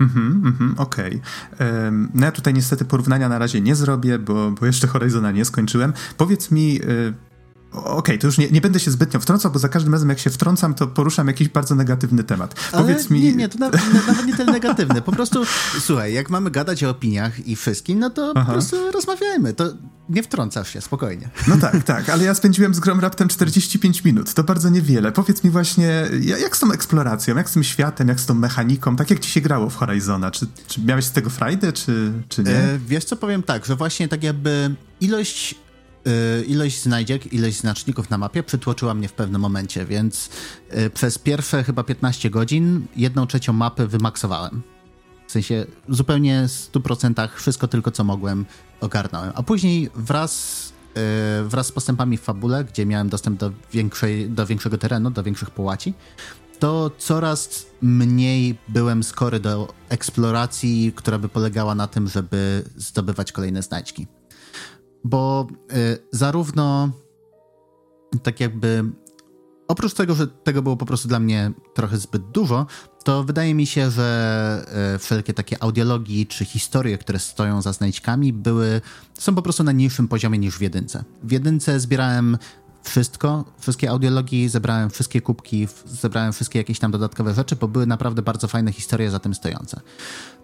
[0.00, 1.20] Mhm, mhm, okej.
[1.54, 2.08] Okay.
[2.14, 5.92] No ja tutaj niestety porównania na razie nie zrobię, bo, bo jeszcze Horizona nie skończyłem.
[6.16, 7.14] Powiedz mi, y,
[7.72, 10.18] Okej, okay, to już nie, nie, będę się zbytnio wtrącał, bo za każdym razem jak
[10.18, 12.54] się wtrącam, to poruszam jakiś bardzo negatywny temat.
[12.72, 13.20] Ale Powiedz mi...
[13.20, 15.02] Nie, nie, to nawet, nawet nie tyle negatywny.
[15.02, 15.42] Po prostu,
[15.80, 18.46] słuchaj, jak mamy gadać o opiniach i wszystkim, no to Aha.
[18.46, 19.54] po prostu rozmawiajmy.
[19.54, 19.64] To
[20.08, 21.28] nie wtrącasz się, spokojnie.
[21.48, 25.12] No tak, tak, ale ja spędziłem z grą raptem 45 minut, to bardzo niewiele.
[25.12, 28.96] Powiedz mi właśnie, jak z tą eksploracją, jak z tym światem, jak z tą mechaniką,
[28.96, 30.30] tak jak ci się grało w Horizona?
[30.30, 32.56] Czy, czy miałeś z tego frajdę, czy, czy nie?
[32.56, 35.54] E, wiesz co, powiem tak, że właśnie tak jakby ilość
[36.46, 40.30] ilość znajdziek, ilość znaczników na mapie przytłoczyła mnie w pewnym momencie, więc
[40.76, 44.62] y, przez pierwsze chyba 15 godzin jedną trzecią mapy wymaksowałem.
[45.26, 48.46] W sensie zupełnie w 100% wszystko tylko co mogłem
[48.80, 49.32] ogarnąłem.
[49.34, 50.64] A później wraz,
[51.42, 55.22] y, wraz z postępami w fabule, gdzie miałem dostęp do, większej, do większego terenu, do
[55.22, 55.94] większych połaci,
[56.58, 63.62] to coraz mniej byłem skory do eksploracji, która by polegała na tym, żeby zdobywać kolejne
[63.62, 64.17] znajdźki
[65.04, 66.90] bo y, zarówno
[68.22, 68.84] tak jakby
[69.68, 72.66] oprócz tego, że tego było po prostu dla mnie trochę zbyt dużo,
[73.04, 78.32] to wydaje mi się, że y, wszelkie takie audiologii czy historie, które stoją za znajdźkami,
[78.32, 78.80] były,
[79.18, 81.04] są po prostu na niższym poziomie niż w jedynce.
[81.22, 82.38] W jedynce zbierałem
[82.82, 88.22] wszystko, wszystkie audiologii, zebrałem wszystkie kubki, zebrałem wszystkie jakieś tam dodatkowe rzeczy, bo były naprawdę
[88.22, 89.80] bardzo fajne historie za tym stojące.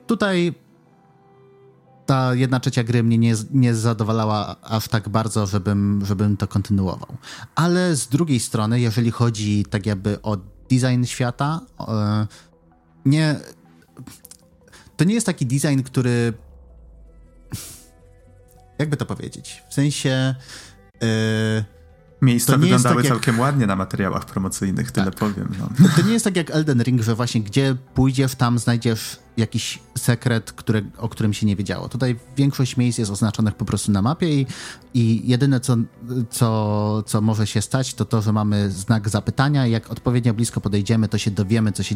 [0.06, 0.54] Tutaj
[2.06, 7.16] ta jedna trzecia gry mnie nie, nie zadowalała aż tak bardzo, żebym, żebym to kontynuował.
[7.54, 10.36] Ale z drugiej strony, jeżeli chodzi tak jakby o
[10.70, 12.26] design świata, e,
[13.04, 13.36] nie.
[14.96, 16.32] To nie jest taki design, który.
[18.78, 19.62] Jakby to powiedzieć?
[19.70, 20.34] W sensie.
[21.02, 21.73] Yy,
[22.22, 23.42] Miejsca wyglądały tak całkiem jak...
[23.42, 25.14] ładnie na materiałach promocyjnych, tyle tak.
[25.14, 25.48] powiem.
[25.58, 25.88] No.
[25.96, 30.52] To nie jest tak jak Elden Ring, że właśnie gdzie pójdziesz, tam znajdziesz jakiś sekret,
[30.52, 31.88] które, o którym się nie wiedziało.
[31.88, 34.46] Tutaj większość miejsc jest oznaczonych po prostu na mapie i,
[34.94, 35.76] i jedyne, co,
[36.30, 40.60] co, co może się stać, to to, że mamy znak zapytania i jak odpowiednio blisko
[40.60, 41.94] podejdziemy, to się dowiemy, co się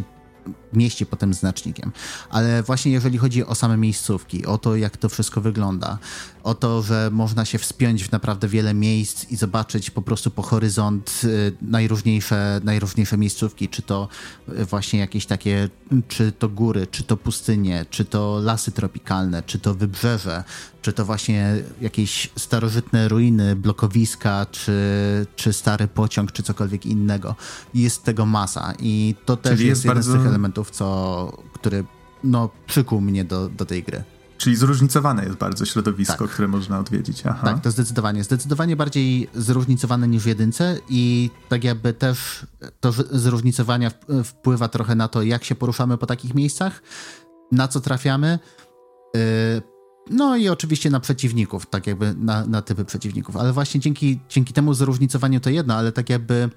[0.73, 1.93] mieści potem znacznikiem.
[2.31, 5.99] Ale właśnie jeżeli chodzi o same miejscówki, o to, jak to wszystko wygląda,
[6.43, 10.43] o to, że można się wspiąć w naprawdę wiele miejsc i zobaczyć po prostu po
[10.43, 14.09] horyzont y, najróżniejsze, najróżniejsze miejscówki, czy to
[14.49, 15.69] y, właśnie jakieś takie,
[16.09, 20.45] czy to góry, czy to pustynie, czy to lasy tropikalne, czy to wybrzeże,
[20.83, 24.73] czy to właśnie jakieś starożytne ruiny, blokowiska, czy,
[25.37, 27.37] czy stary pociąg, czy cokolwiek innego.
[27.75, 30.11] Jest tego masa i to też jest, jest, jeden bardzo...
[30.11, 30.38] z tych elementów,
[30.71, 31.85] co, który
[32.25, 34.05] no, przykuł mnie do, do tej gry.
[34.39, 36.31] Czyli zróżnicowane jest bardzo środowisko, tak.
[36.31, 37.27] które można odwiedzić.
[37.27, 37.47] Aha.
[37.47, 38.25] Tak, to zdecydowanie.
[38.25, 42.47] Zdecydowanie bardziej zróżnicowane niż w jedynce i tak jakby też
[42.81, 43.91] to zróżnicowanie
[44.25, 46.83] wpływa trochę na to, jak się poruszamy po takich miejscach,
[47.53, 48.39] na co trafiamy.
[49.15, 49.21] Yy,
[50.11, 53.37] no i oczywiście na przeciwników, tak jakby na, na typy przeciwników.
[53.37, 56.51] Ale właśnie dzięki, dzięki temu zróżnicowaniu to jedno, ale tak jakby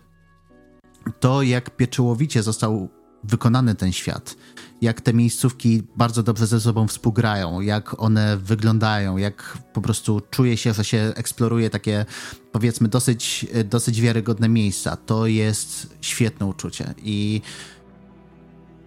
[1.19, 2.89] to, jak pieczołowicie został
[3.23, 4.35] wykonany ten świat,
[4.81, 10.57] jak te miejscówki bardzo dobrze ze sobą współgrają, jak one wyglądają, jak po prostu czuje
[10.57, 12.05] się, że się eksploruje takie
[12.51, 14.95] powiedzmy dosyć, dosyć wiarygodne miejsca.
[14.95, 17.41] To jest świetne uczucie i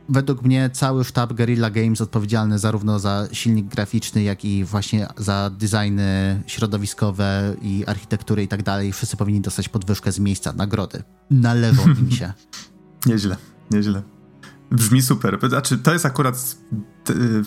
[0.08, 5.50] według mnie cały sztab Guerrilla Games odpowiedzialny zarówno za silnik graficzny, jak i właśnie za
[5.50, 11.02] designy środowiskowe i architektury i tak dalej, wszyscy powinni dostać podwyżkę z miejsca, nagrody.
[11.30, 12.32] Należą im się.
[13.06, 13.36] Nieźle.
[13.70, 14.13] Nieźle.
[14.74, 15.38] Brzmi super.
[15.48, 16.56] Znaczy, to jest akurat,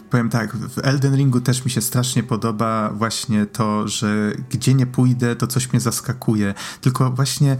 [0.09, 4.85] powiem tak, w Elden Ringu też mi się strasznie podoba właśnie to, że gdzie nie
[4.85, 6.53] pójdę, to coś mnie zaskakuje.
[6.81, 7.57] Tylko właśnie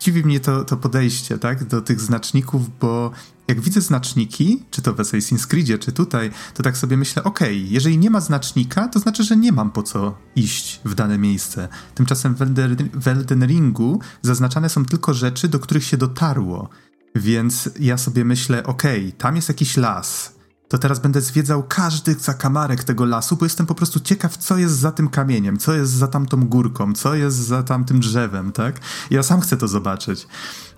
[0.00, 3.10] dziwi mnie to, to podejście, tak, do tych znaczników, bo
[3.48, 7.58] jak widzę znaczniki, czy to w Assassin's Creedzie, czy tutaj, to tak sobie myślę, okej,
[7.58, 11.18] okay, jeżeli nie ma znacznika, to znaczy, że nie mam po co iść w dane
[11.18, 11.68] miejsce.
[11.94, 16.68] Tymczasem w Elden, w Elden Ringu zaznaczane są tylko rzeczy, do których się dotarło.
[17.14, 22.14] Więc ja sobie myślę, okej, okay, tam jest jakiś las, to teraz będę zwiedzał każdy
[22.14, 25.92] zakamarek tego lasu, bo jestem po prostu ciekaw, co jest za tym kamieniem, co jest
[25.92, 28.80] za tamtą górką, co jest za tamtym drzewem, tak?
[29.10, 30.26] Ja sam chcę to zobaczyć.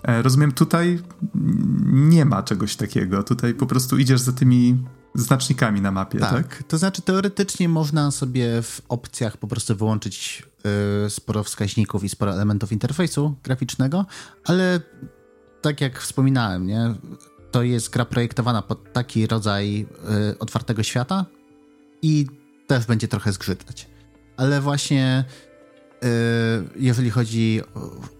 [0.03, 0.99] E, rozumiem, tutaj
[1.85, 3.23] nie ma czegoś takiego.
[3.23, 4.83] Tutaj po prostu idziesz za tymi
[5.15, 6.31] znacznikami na mapie, tak?
[6.31, 6.63] tak?
[6.67, 10.43] To znaczy, teoretycznie można sobie w opcjach po prostu wyłączyć
[11.03, 14.05] yy, sporo wskaźników i sporo elementów interfejsu graficznego,
[14.45, 14.79] ale
[15.61, 16.95] tak jak wspominałem, nie?
[17.51, 19.85] To jest gra projektowana pod taki rodzaj
[20.31, 21.25] y, otwartego świata
[22.01, 22.27] i
[22.67, 23.87] też będzie trochę zgrzytać.
[24.37, 25.23] Ale właśnie
[26.03, 26.07] y,
[26.75, 27.61] jeżeli chodzi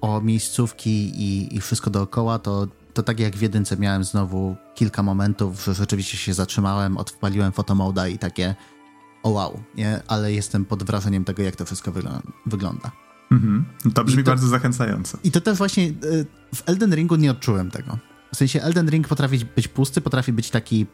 [0.02, 4.56] o, o miejscówki i, i, wszystko dookoła, to, to tak jak w jedynce miałem znowu
[4.76, 8.56] kilka momentów, że rzeczywiście się zatrzymałem, odpaliłem fotomoda i takie
[9.24, 10.02] o wow, nie?
[10.08, 11.92] Ale jestem pod wrażeniem tego, jak to wszystko
[12.46, 12.92] wygląda.
[13.32, 13.66] Mhm.
[13.94, 15.18] To brzmi to, bardzo zachęcająco.
[15.24, 17.98] I to też właśnie y, w Elden Ringu nie odczułem tego.
[18.34, 20.86] W sensie Elden Ring potrafi być pusty, potrafi być taki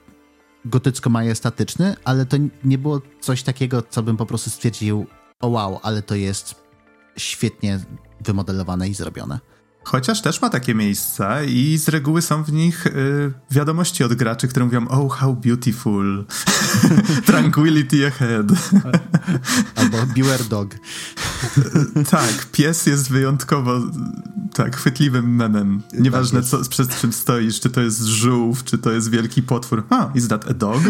[0.65, 5.05] gotycko-majestatyczny, ale to nie było coś takiego, co bym po prostu stwierdził,
[5.39, 6.55] o wow, ale to jest
[7.17, 7.79] świetnie
[8.21, 9.39] wymodelowane i zrobione.
[9.87, 14.47] Chociaż też ma takie miejsca i z reguły są w nich y, wiadomości od graczy,
[14.47, 16.25] które mówią oh, how beautiful,
[17.25, 18.45] tranquility ahead.
[19.75, 20.75] Albo beware dog.
[22.09, 23.79] tak, pies jest wyjątkowo
[24.53, 25.81] tak, chwytliwym memem.
[25.93, 29.83] Nieważne, tak co, przed czym stoisz, czy to jest żółw, czy to jest wielki potwór.
[29.89, 30.81] A, is that a dog?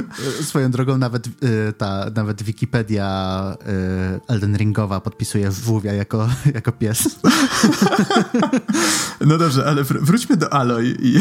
[0.42, 7.20] Swoją drogą nawet, y, ta, nawet Wikipedia y, Elden Ringowa podpisuje żółwia jako, jako pies.
[9.22, 11.20] No dobrze, ale wr wróćmy do Aloy i,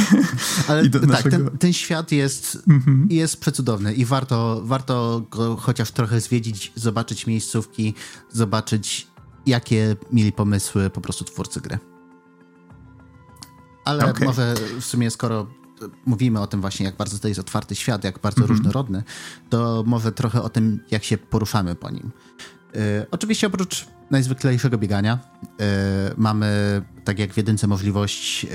[0.68, 1.30] ale i do tak, naszego...
[1.36, 3.06] ten, ten świat jest, -hmm.
[3.10, 7.94] jest przecudowny i warto, warto go chociaż trochę zwiedzić, zobaczyć miejscówki,
[8.32, 9.06] zobaczyć
[9.46, 11.78] jakie mieli pomysły po prostu twórcy gry.
[13.84, 14.26] Ale okay.
[14.26, 15.46] może w sumie skoro
[16.06, 18.56] mówimy o tym właśnie, jak bardzo to jest otwarty świat, jak bardzo mm -hmm.
[18.56, 19.02] różnorodny,
[19.50, 22.10] to może trochę o tym, jak się poruszamy po nim.
[22.74, 25.18] E, oczywiście oprócz najzwyklejszego biegania
[25.60, 28.48] e, mamy, tak jak w jedynce, możliwość y,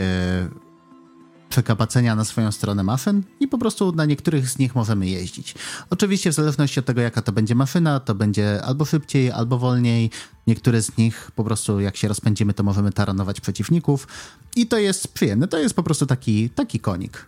[1.49, 5.55] przekapacenia na swoją stronę maszyn i po prostu na niektórych z nich możemy jeździć.
[5.89, 10.09] Oczywiście w zależności od tego, jaka to będzie maszyna, to będzie albo szybciej, albo wolniej.
[10.47, 14.07] Niektóre z nich po prostu jak się rozpędzimy, to możemy taranować przeciwników
[14.55, 15.47] i to jest przyjemne.
[15.47, 17.25] To jest po prostu taki, taki konik.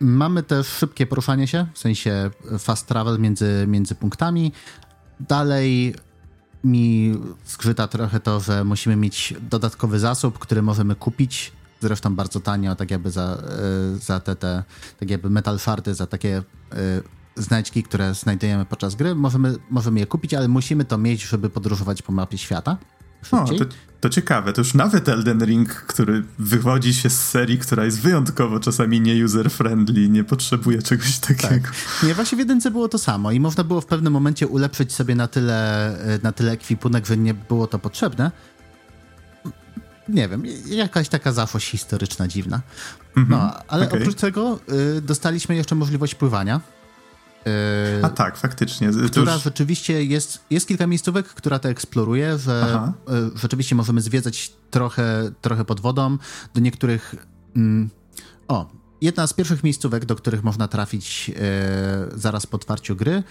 [0.00, 4.52] Mamy też szybkie poruszanie się, w sensie fast travel między, między punktami.
[5.20, 5.94] Dalej
[6.66, 7.14] mi
[7.46, 12.90] zgrzyta trochę to, że musimy mieć dodatkowy zasób, który możemy kupić, zresztą bardzo tanio, tak
[12.90, 13.42] jakby za,
[13.94, 14.62] e, za te, te
[15.00, 19.14] tak jakby metal farty, za takie y, znajdźki, które znajdujemy podczas gry.
[19.14, 22.76] Możemy, możemy je kupić, ale musimy to mieć, żeby podróżować po mapie świata.
[23.30, 23.64] O, to,
[24.00, 28.60] to, ciekawe, to już nawet Elden Ring, który wywodzi się z serii, która jest wyjątkowo
[28.60, 31.48] czasami nie user-friendly, nie potrzebuje czegoś takiego.
[31.48, 31.72] Tak.
[32.02, 35.14] Nie, właśnie w jedynce było to samo i można było w pewnym momencie ulepszyć sobie
[35.14, 38.30] na tyle, e, na tyle ekwipunek, że nie było to potrzebne.
[40.08, 42.60] Nie wiem, jakaś taka zafość historyczna dziwna.
[43.16, 44.00] Mhm, no, ale okay.
[44.00, 44.60] oprócz tego
[44.98, 46.60] y, dostaliśmy jeszcze możliwość pływania
[48.02, 48.90] A tak, faktycznie.
[49.10, 49.42] Która już...
[49.42, 55.64] rzeczywiście jest, jest kilka miejscówek, która to eksploruje, że yy, rzeczywiście możemy zwiedzać trochę, trochę
[55.64, 56.18] pod wodą.
[56.54, 57.14] Do niektórych.
[57.56, 57.90] Mm,
[58.48, 58.70] o,
[59.00, 61.34] jedna z pierwszych miejscówek, do których można trafić yy,
[62.14, 63.22] zaraz po otwarciu gry,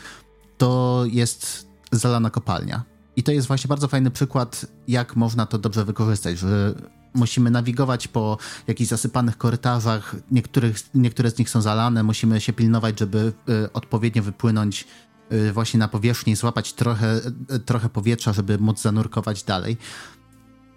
[0.57, 2.94] to jest zalana kopalnia.
[3.15, 6.75] I to jest właśnie bardzo fajny przykład, jak można to dobrze wykorzystać, że
[7.13, 8.37] musimy nawigować po
[8.67, 14.23] jakichś zasypanych korytarzach, niektórych, niektóre z nich są zalane, musimy się pilnować, żeby y, odpowiednio
[14.23, 14.87] wypłynąć
[15.31, 17.21] y, właśnie na powierzchnię, złapać trochę,
[17.55, 19.77] y, trochę powietrza, żeby móc zanurkować dalej.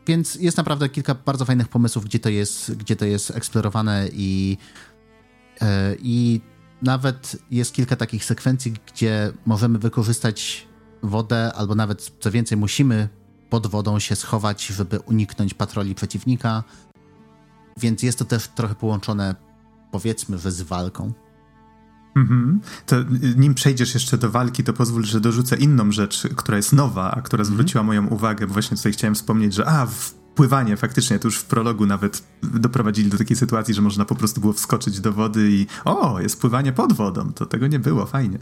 [0.06, 4.58] Więc jest naprawdę kilka bardzo fajnych pomysłów, gdzie to jest, gdzie to jest eksplorowane i,
[5.98, 6.40] i
[6.82, 10.67] nawet jest kilka takich sekwencji, gdzie możemy wykorzystać
[11.02, 13.08] wodę, albo nawet co więcej, musimy
[13.50, 16.64] pod wodą się schować, żeby uniknąć patroli przeciwnika.
[17.80, 19.34] Więc jest to też trochę połączone,
[19.90, 21.12] powiedzmy, że z walką.
[22.16, 22.60] Mhm.
[22.86, 22.96] To
[23.36, 27.20] nim przejdziesz jeszcze do walki, to pozwól, że dorzucę inną rzecz, która jest nowa, a
[27.22, 27.54] która mhm.
[27.54, 31.38] zwróciła moją uwagę, bo właśnie tutaj chciałem wspomnieć, że a, w pływanie faktycznie, to już
[31.38, 35.50] w prologu nawet doprowadzili do takiej sytuacji, że można po prostu było wskoczyć do wody
[35.50, 38.38] i o, jest pływanie pod wodą, to tego nie było, fajnie.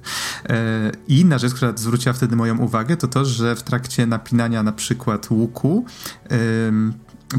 [0.49, 4.63] E, I inna rzecz, która zwróciła wtedy moją uwagę, to to, że w trakcie napinania
[4.63, 5.85] na przykład łuku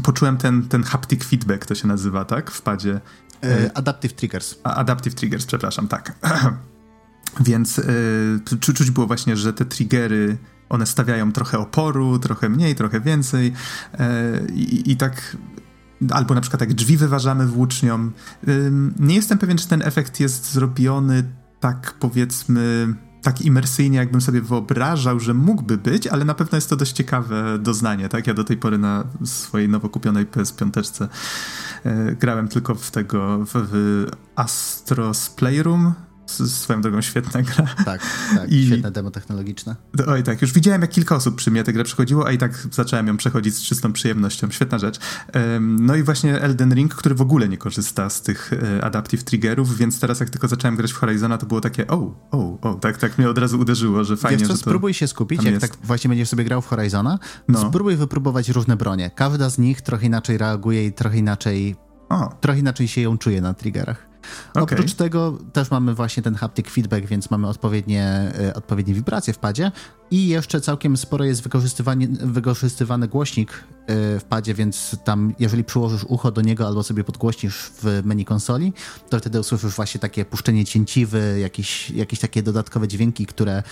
[0.02, 3.00] poczułem ten, ten haptic feedback, to się nazywa, tak, w padzie.
[3.44, 4.54] E, adaptive Triggers.
[4.62, 6.12] Adaptive Triggers, przepraszam, tak.
[7.40, 10.38] Więc y, czuć było właśnie, że te triggery
[10.68, 13.52] one stawiają trochę oporu, trochę mniej, trochę więcej
[13.94, 14.52] y,
[14.84, 15.36] i tak
[16.10, 18.10] albo na przykład jak drzwi wyważamy włócznią.
[18.98, 21.24] Nie jestem pewien, czy ten efekt jest zrobiony
[21.60, 26.76] tak powiedzmy tak imersyjnie, jakbym sobie wyobrażał, że mógłby być, ale na pewno jest to
[26.76, 28.26] dość ciekawe doznanie, tak?
[28.26, 31.08] Ja do tej pory na swojej nowo kupionej PS5
[31.84, 34.06] e, grałem tylko w tego, w, w
[34.36, 35.94] Astros Playroom,
[36.30, 37.66] swoją drogą świetna gra.
[37.84, 38.02] Tak,
[38.34, 38.66] tak, I...
[38.66, 39.76] świetne demo technologiczne.
[40.06, 42.66] Oj tak, już widziałem jak kilka osób przy mnie tę grę przechodziło, a i tak
[42.72, 44.50] zacząłem ją przechodzić z czystą przyjemnością.
[44.50, 44.98] Świetna rzecz.
[45.60, 49.76] No i właśnie Elden Ring, który w ogóle nie korzysta z tych e, adaptive triggerów,
[49.76, 52.96] więc teraz jak tylko zacząłem grać w Horizona, to było takie o, o, o, tak,
[52.96, 55.58] tak mnie od razu uderzyło, że fajnie, Wiesz co, że to spróbuj się skupić, jak
[55.60, 57.18] tak właśnie będziesz sobie grał w Horizona,
[57.48, 57.68] no.
[57.68, 59.10] spróbuj wypróbować różne bronie.
[59.14, 61.76] Każda z nich trochę inaczej reaguje i trochę inaczej
[62.08, 62.34] o.
[62.40, 64.08] trochę inaczej się ją czuje na triggerach.
[64.50, 64.62] Okay.
[64.62, 69.38] Oprócz tego też mamy właśnie ten haptic feedback, więc mamy odpowiednie, e, odpowiednie wibracje w
[69.38, 69.72] padzie
[70.10, 71.48] i jeszcze całkiem sporo jest
[72.22, 73.50] wykorzystywany głośnik
[73.86, 78.24] e, w padzie, więc tam jeżeli przyłożysz ucho do niego albo sobie podgłośnisz w menu
[78.24, 78.72] konsoli,
[79.10, 83.62] to wtedy usłyszysz właśnie takie puszczenie cięciwy, jakieś, jakieś takie dodatkowe dźwięki, które,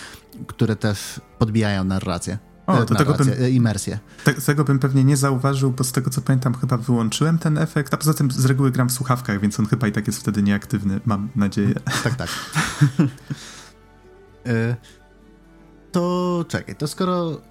[0.47, 2.37] które też podbijają narrację.
[2.67, 3.99] O, to tego bym, e, imersję.
[4.23, 7.93] Te, tego bym pewnie nie zauważył, bo z tego co pamiętam chyba wyłączyłem ten efekt,
[7.93, 10.43] a poza tym z reguły gram w słuchawkach, więc on chyba i tak jest wtedy
[10.43, 11.73] nieaktywny, mam nadzieję.
[12.03, 12.29] Tak, tak.
[14.45, 14.75] E,
[15.91, 17.41] to czekaj, to skoro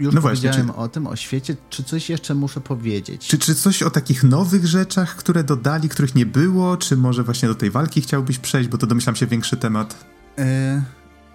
[0.00, 3.28] już no powiedziałem właśnie, czy, o tym, o świecie, czy coś jeszcze muszę powiedzieć?
[3.28, 7.48] Czy, czy coś o takich nowych rzeczach, które dodali, których nie było, czy może właśnie
[7.48, 10.04] do tej walki chciałbyś przejść, bo to domyślam się większy temat.
[10.38, 10.82] E,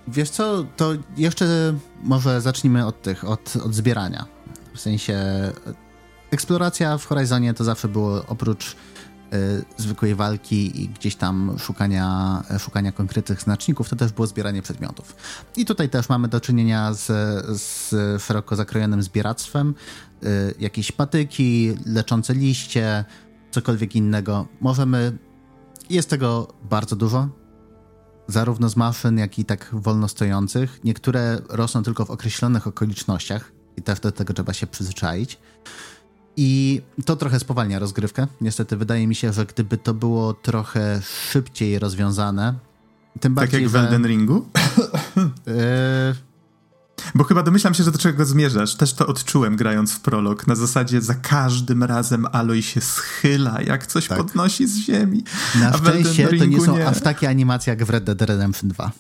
[0.08, 1.74] Wiesz co, to jeszcze
[2.04, 4.26] może zacznijmy od tych, od, od zbierania.
[4.74, 5.18] W sensie
[6.32, 8.76] eksploracja w Horizonie to zawsze było oprócz y,
[9.78, 15.16] zwykłej walki i gdzieś tam szukania, szukania konkretnych znaczników, to też było zbieranie przedmiotów.
[15.56, 17.06] I tutaj też mamy do czynienia z,
[17.62, 19.76] z szeroko zakrojonym zbieractwem.
[20.24, 23.06] Y, jakieś patyki, leczące liście,
[23.52, 24.48] cokolwiek innego.
[24.62, 25.18] Możemy...
[25.90, 27.41] Jest tego bardzo dużo
[28.32, 30.80] zarówno z maszyn, jak i tak wolno stojących.
[30.84, 35.38] Niektóre rosną tylko w określonych okolicznościach i też do tego trzeba się przyzwyczaić.
[36.38, 38.28] I to trochę spowalnia rozgrywkę.
[38.42, 41.02] Niestety wydaje mi się, że gdyby to było trochę
[41.32, 42.54] szybciej rozwiązane,
[43.20, 44.46] tym bardziej, Tak jak w Elden Ringu?
[45.16, 45.24] Yy,
[47.16, 48.76] bo chyba domyślam się, że do czego zmierzasz.
[48.76, 50.48] Też to odczułem grając w prolog.
[50.48, 54.18] Na zasadzie za każdym razem Aloy się schyla, jak coś tak.
[54.18, 55.24] podnosi z ziemi.
[55.60, 56.88] Na szczęście to nie są nie.
[56.88, 58.92] aż takie animacje jak w Red Dead Redemption 2.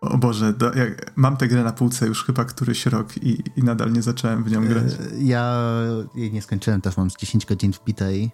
[0.00, 0.72] O Boże, do,
[1.16, 4.50] mam tę grę na półce już chyba któryś rok i, i nadal nie zacząłem w
[4.50, 4.92] nią grać.
[4.92, 5.62] E, ja
[6.14, 8.30] jej nie skończyłem, też mam z 10 godzin wbitej.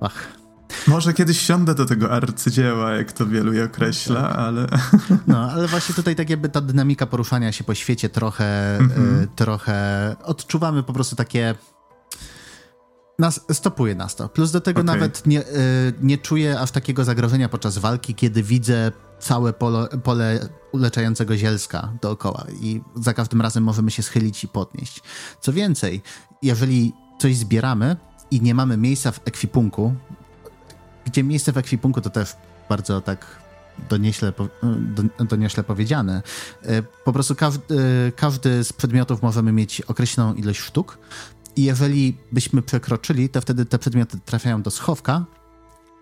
[0.00, 0.28] Ach,
[0.86, 4.36] może kiedyś siądę do tego arcydzieła, jak to wielu je określa, tak.
[4.36, 4.66] ale...
[5.26, 10.16] No, ale właśnie tutaj tak jakby ta dynamika poruszania się po świecie trochę, y, trochę
[10.24, 11.54] odczuwamy po prostu takie...
[13.18, 14.28] Nas, stopuje nas to.
[14.28, 14.94] Plus do tego okay.
[14.94, 15.44] nawet nie, y,
[16.02, 22.46] nie czuję aż takiego zagrożenia podczas walki, kiedy widzę całe pole, pole uleczającego zielska dookoła
[22.60, 25.02] i za każdym razem możemy się schylić i podnieść.
[25.40, 26.02] Co więcej,
[26.42, 27.96] jeżeli coś zbieramy
[28.30, 29.94] i nie mamy miejsca w ekwipunku,
[31.04, 32.36] gdzie miejsce w ekwipunku to też
[32.68, 33.44] bardzo tak
[33.88, 34.32] donieśle,
[35.28, 36.22] donieśle powiedziane.
[36.62, 40.98] E, po prostu każdy, e, każdy z przedmiotów możemy mieć określoną ilość sztuk
[41.56, 45.24] i jeżeli byśmy przekroczyli, to wtedy te przedmioty trafiają do schowka,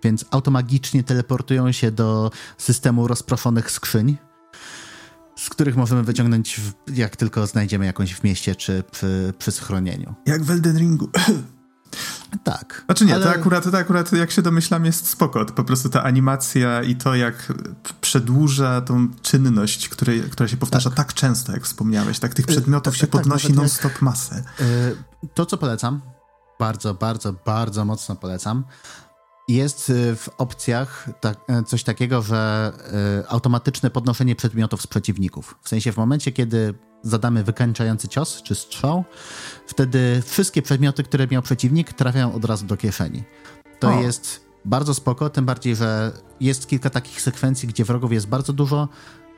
[0.04, 4.16] więc automagicznie teleportują się do systemu rozproszonych skrzyń,
[5.36, 6.60] z których możemy wyciągnąć,
[6.94, 10.14] jak tylko znajdziemy jakąś w mieście czy przy, przy schronieniu.
[10.26, 11.10] Jak w Elden Ringu.
[12.44, 12.82] Tak.
[12.86, 13.24] Znaczy nie, ale...
[13.24, 15.44] to, akurat, to akurat, jak się domyślam, jest spoko.
[15.44, 17.52] To po prostu ta animacja i to, jak
[18.00, 20.96] przedłuża tą czynność, której, która się powtarza tak.
[20.96, 22.18] tak często, jak wspomniałeś.
[22.18, 24.02] Tak, tych y, przedmiotów się tak, podnosi non-stop jak...
[24.02, 24.44] masę.
[24.60, 24.96] Y,
[25.34, 26.00] to, co polecam,
[26.58, 28.64] bardzo, bardzo, bardzo mocno polecam,
[29.48, 32.72] jest y, w opcjach tak, coś takiego, że
[33.28, 35.58] automatyczne podnoszenie przedmiotów z przeciwników.
[35.62, 39.04] W sensie w momencie, kiedy zadamy wykańczający cios czy strzał,
[39.66, 43.22] wtedy wszystkie przedmioty, które miał przeciwnik, trafiają od razu do kieszeni.
[43.78, 44.02] To o.
[44.02, 48.88] jest bardzo spoko, tym bardziej, że jest kilka takich sekwencji, gdzie wrogów jest bardzo dużo,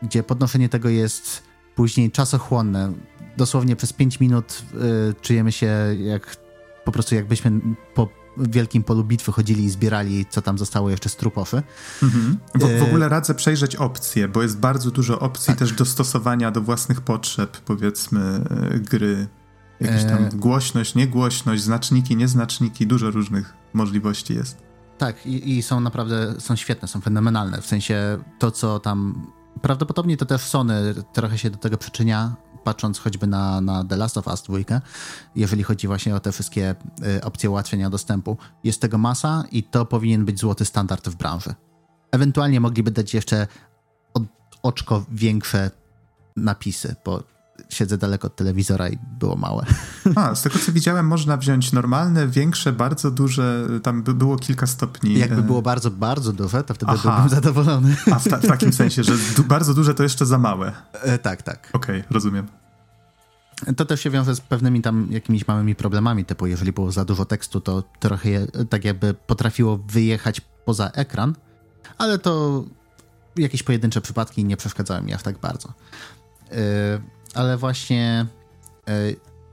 [0.03, 1.43] gdzie podnoszenie tego jest
[1.75, 2.93] później czasochłonne.
[3.37, 4.62] Dosłownie przez 5 minut
[5.11, 5.66] y, czujemy się
[5.99, 6.37] jak
[6.85, 7.61] po prostu jakbyśmy
[7.95, 11.62] po wielkim polu bitwy chodzili i zbierali, co tam zostało jeszcze z trupofy.
[12.03, 12.39] Mhm.
[12.55, 15.59] W, w, ogóle radzę przejrzeć opcje, bo jest bardzo dużo opcji tak.
[15.59, 18.45] też dostosowania do własnych potrzeb, powiedzmy,
[18.91, 19.27] gry.
[19.85, 24.62] Jakaś tam głośność, niegłośność, znaczniki, nieznaczniki, dużo różnych możliwości jest.
[24.99, 27.61] Tak, i, i, są naprawdę, są świetne, są fenomenalne.
[27.61, 29.26] W sensie to, co tam.
[29.62, 34.18] Prawdopodobnie to też Sony trochę się do tego przyczynia, patrząc choćby na, na The Last
[34.18, 34.59] of Us 2,
[35.37, 36.74] jeżeli chodzi właśnie o te wszystkie
[37.18, 38.37] y, opcje ułatwienia dostępu.
[38.64, 41.55] Jest tego masa i to powinien być złoty standard w branży.
[42.12, 43.47] Ewentualnie mogliby dać jeszcze
[44.14, 44.22] od,
[44.62, 45.70] oczko większe
[46.37, 47.22] napisy, bo
[47.68, 49.66] siedzę daleko od telewizora i było małe.
[50.14, 54.66] A, z tego co widziałem, można wziąć normalne, większe, bardzo duże, tam by było kilka
[54.66, 55.18] stopni.
[55.18, 57.11] Jakby było bardzo, bardzo duże, to wtedy Aha.
[57.11, 57.96] byłbym zadowolony.
[58.12, 60.72] A w, ta, w takim sensie, że du bardzo duże to jeszcze za małe.
[60.92, 61.68] E, tak, tak.
[61.72, 62.46] Okej, okay, rozumiem.
[63.76, 67.24] To też się wiąże z pewnymi tam jakimiś małymi problemami, typu jeżeli było za dużo
[67.24, 71.34] tekstu, to trochę je, tak jakby potrafiło wyjechać poza ekran,
[71.98, 72.64] ale to
[73.36, 75.68] jakieś pojedyncze przypadki nie przeszkadzały mi aż tak bardzo.
[76.50, 76.57] Yy,
[77.35, 78.26] ale właśnie
[78.89, 78.93] e,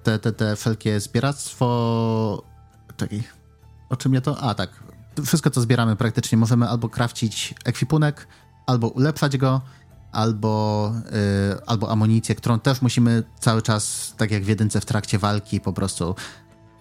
[0.03, 2.43] te, te, te wszelkie zbieractwo.
[2.97, 3.23] Czekaj,
[3.89, 4.41] o czym ja to?
[4.41, 4.69] A, tak.
[5.25, 8.27] Wszystko, co zbieramy praktycznie, możemy albo krawcić ekwipunek,
[8.67, 9.61] albo ulepszać go,
[10.11, 15.19] albo, yy, albo amunicję, którą też musimy cały czas, tak jak w jedynce w trakcie
[15.19, 16.15] walki, po prostu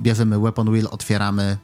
[0.03, 1.59] bierzemy weapon wheel, otwieramy,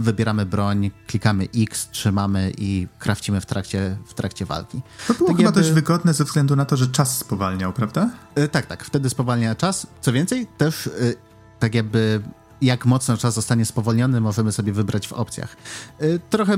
[0.00, 4.80] wybieramy broń, klikamy X, trzymamy i krafcimy w trakcie, w trakcie walki.
[5.08, 5.60] To było tak chyba jakby...
[5.60, 8.10] dość wygodne ze względu na to, że czas spowalniał, prawda?
[8.36, 8.84] Yy, tak, tak.
[8.84, 9.86] Wtedy spowalnia czas.
[10.00, 11.14] Co więcej, też yy,
[11.58, 12.22] tak jakby
[12.62, 15.56] jak mocno czas zostanie spowolniony, możemy sobie wybrać w opcjach.
[16.00, 16.56] Yy, trochę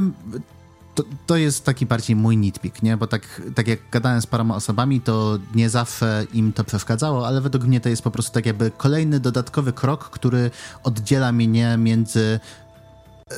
[0.94, 2.96] to, to jest taki bardziej mój nitpick, nie?
[2.96, 7.40] Bo tak, tak jak gadałem z paroma osobami, to nie zawsze im to przeszkadzało, ale
[7.40, 10.50] według mnie to jest po prostu tak jakby kolejny dodatkowy krok, który
[10.82, 12.40] oddziela mnie między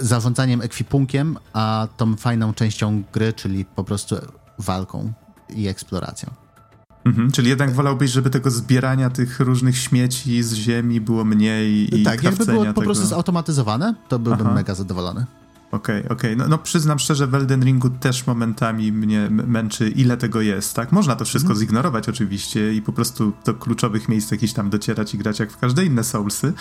[0.01, 4.16] zarządzaniem ekwipunkiem, a tą fajną częścią gry, czyli po prostu
[4.59, 5.12] walką
[5.55, 6.30] i eksploracją.
[7.05, 12.03] Mhm, czyli jednak wolałbyś, żeby tego zbierania tych różnych śmieci z ziemi było mniej i
[12.03, 14.55] Tak, jakby było po prostu zautomatyzowane, to byłbym Aha.
[14.55, 15.26] mega zadowolony.
[15.75, 16.35] Okej, okay, okej.
[16.35, 16.37] Okay.
[16.37, 20.93] No, no, przyznam szczerze, w Elden Ringu też momentami mnie męczy, ile tego jest, tak?
[20.93, 21.59] Można to wszystko mm.
[21.59, 25.59] zignorować oczywiście i po prostu do kluczowych miejsc jakichś tam docierać i grać jak w
[25.59, 26.53] każde inne Soulsy.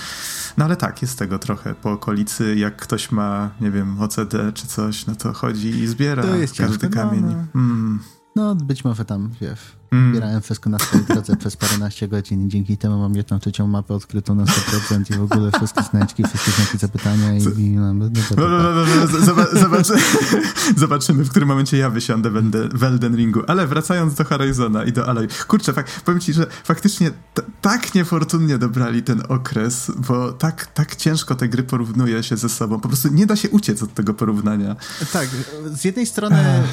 [0.58, 2.56] No ale tak, jest tego trochę po okolicy.
[2.56, 6.90] Jak ktoś ma, nie wiem, OCD czy coś, no to chodzi i zbiera każdy ciężko,
[6.90, 7.22] kamień.
[7.22, 7.62] No, no.
[7.62, 8.00] Mm.
[8.36, 10.12] no być może tam, wiesz, Mm.
[10.12, 13.94] Zbierałem wszystko na swojej drodze przez paręnaście godzin i dzięki temu mam jedną trzecią mapę
[13.94, 17.62] odkrytą na 100% i w ogóle wszystkie znaczki, wszystkie znaki zapytania i...
[17.62, 19.08] i no, no, no, no,
[19.62, 19.94] zobaczy,
[20.84, 22.30] zobaczymy, w którym momencie ja wysiądę
[22.74, 23.42] w Elden Ringu.
[23.48, 25.28] Ale wracając do Horizona i do Aloy.
[25.48, 27.12] Kurczę, fak, powiem ci, że faktycznie
[27.62, 32.80] tak niefortunnie dobrali ten okres, bo tak, tak ciężko te gry porównuje się ze sobą.
[32.80, 34.76] Po prostu nie da się uciec od tego porównania.
[35.14, 35.28] Tak,
[35.66, 36.64] z jednej strony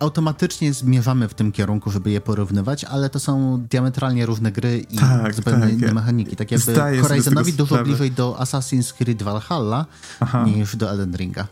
[0.00, 4.78] automatycznie zmierzamy w tym kierunku, żeby je porównywać porównywać, ale to są diametralnie różne gry
[4.90, 6.36] i tak, zupełnie tak, inne mechaniki.
[6.36, 9.86] Tak jakby Horizonowi dużo bliżej do Assassin's Creed Valhalla
[10.20, 10.44] Aha.
[10.44, 11.46] niż do Elden Ringa.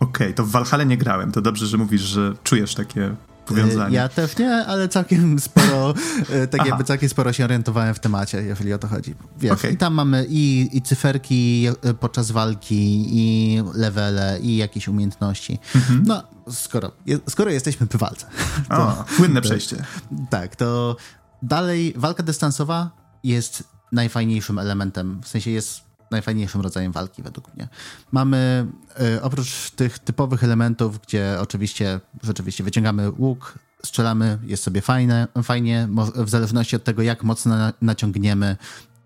[0.00, 1.32] Okej, okay, to w Valhalla nie grałem.
[1.32, 3.14] To dobrze, że mówisz, że czujesz takie
[3.48, 3.96] powiązanie.
[3.96, 5.94] Ja też nie, ale całkiem sporo,
[6.30, 9.14] e, tak jakby całkiem sporo się orientowałem w temacie, jeżeli o to chodzi.
[9.38, 9.70] Wiesz, okay.
[9.70, 15.58] I tam mamy i, i cyferki e, podczas walki, i levele, i jakieś umiejętności.
[15.74, 16.02] Mhm.
[16.06, 16.92] No, skoro,
[17.28, 18.26] skoro jesteśmy przy walce.
[18.68, 19.76] To, o, płynne przejście.
[19.76, 19.84] To,
[20.30, 20.96] tak, to
[21.42, 22.90] dalej walka dystansowa
[23.24, 27.68] jest najfajniejszym elementem, w sensie jest najfajniejszym rodzajem walki według mnie.
[28.12, 28.66] Mamy
[29.00, 35.88] y, oprócz tych typowych elementów, gdzie oczywiście rzeczywiście wyciągamy łuk, strzelamy, jest sobie fajne, fajnie,
[36.14, 38.56] w zależności od tego, jak mocno naciągniemy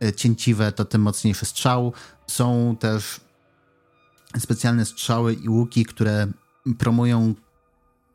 [0.05, 1.92] y, cięciwe, to tym mocniejszy strzał.
[2.26, 3.20] Są też
[4.38, 6.26] specjalne strzały i łuki, które
[6.78, 7.34] promują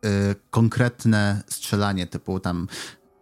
[0.06, 2.68] y, konkretne strzelanie, typu tam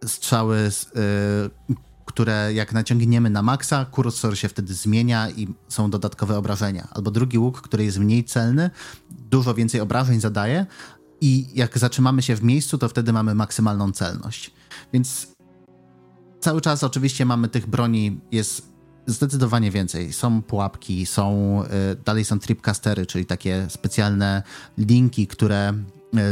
[0.04, 1.76] strzały y,
[2.16, 6.88] które jak naciągniemy na maksa, kursor się wtedy zmienia i są dodatkowe obrażenia.
[6.90, 8.70] Albo drugi łuk, który jest mniej celny,
[9.10, 10.66] dużo więcej obrażeń zadaje
[11.20, 14.50] i jak zatrzymamy się w miejscu, to wtedy mamy maksymalną celność.
[14.92, 15.26] Więc
[16.40, 18.72] cały czas oczywiście mamy tych broni, jest
[19.06, 20.12] zdecydowanie więcej.
[20.12, 21.62] Są pułapki, są,
[21.92, 24.42] y, dalej są tripcastery, czyli takie specjalne
[24.78, 25.72] linki, które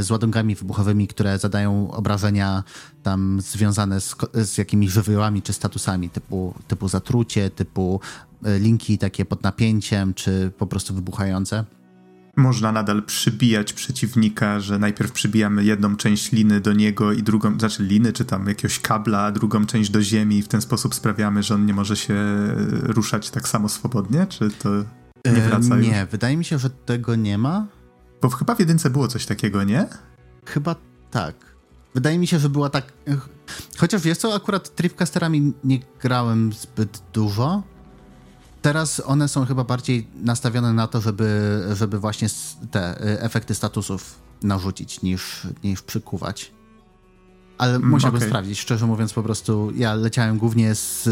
[0.00, 2.64] z ładunkami wybuchowymi, które zadają obrażenia
[3.02, 8.00] tam związane z, z jakimiś żywiołami czy statusami, typu, typu zatrucie, typu
[8.44, 11.64] e, linki takie pod napięciem, czy po prostu wybuchające.
[12.36, 17.82] można nadal przybijać przeciwnika, że najpierw przybijamy jedną część liny do niego i drugą, znaczy
[17.82, 21.42] liny czy tam jakiegoś kabla, a drugą część do ziemi i w ten sposób sprawiamy,
[21.42, 22.14] że on nie może się
[22.82, 24.26] ruszać tak samo swobodnie?
[24.28, 24.68] Czy to
[25.24, 25.86] nie wraca e, już?
[25.86, 27.66] Nie, wydaje mi się, że tego nie ma.
[28.24, 29.86] Bo chyba w jedynce było coś takiego, nie?
[30.46, 30.76] Chyba
[31.10, 31.34] tak.
[31.94, 32.92] Wydaje mi się, że była tak...
[33.76, 37.62] Chociaż wiesz co, akurat Tripcasterami nie grałem zbyt dużo.
[38.62, 42.28] Teraz one są chyba bardziej nastawione na to, żeby, żeby właśnie
[42.70, 46.52] te y, efekty statusów narzucić niż, niż przykuwać.
[47.58, 48.28] Ale mm, musiałbym okay.
[48.28, 51.02] sprawdzić, szczerze mówiąc, po prostu ja leciałem głównie z,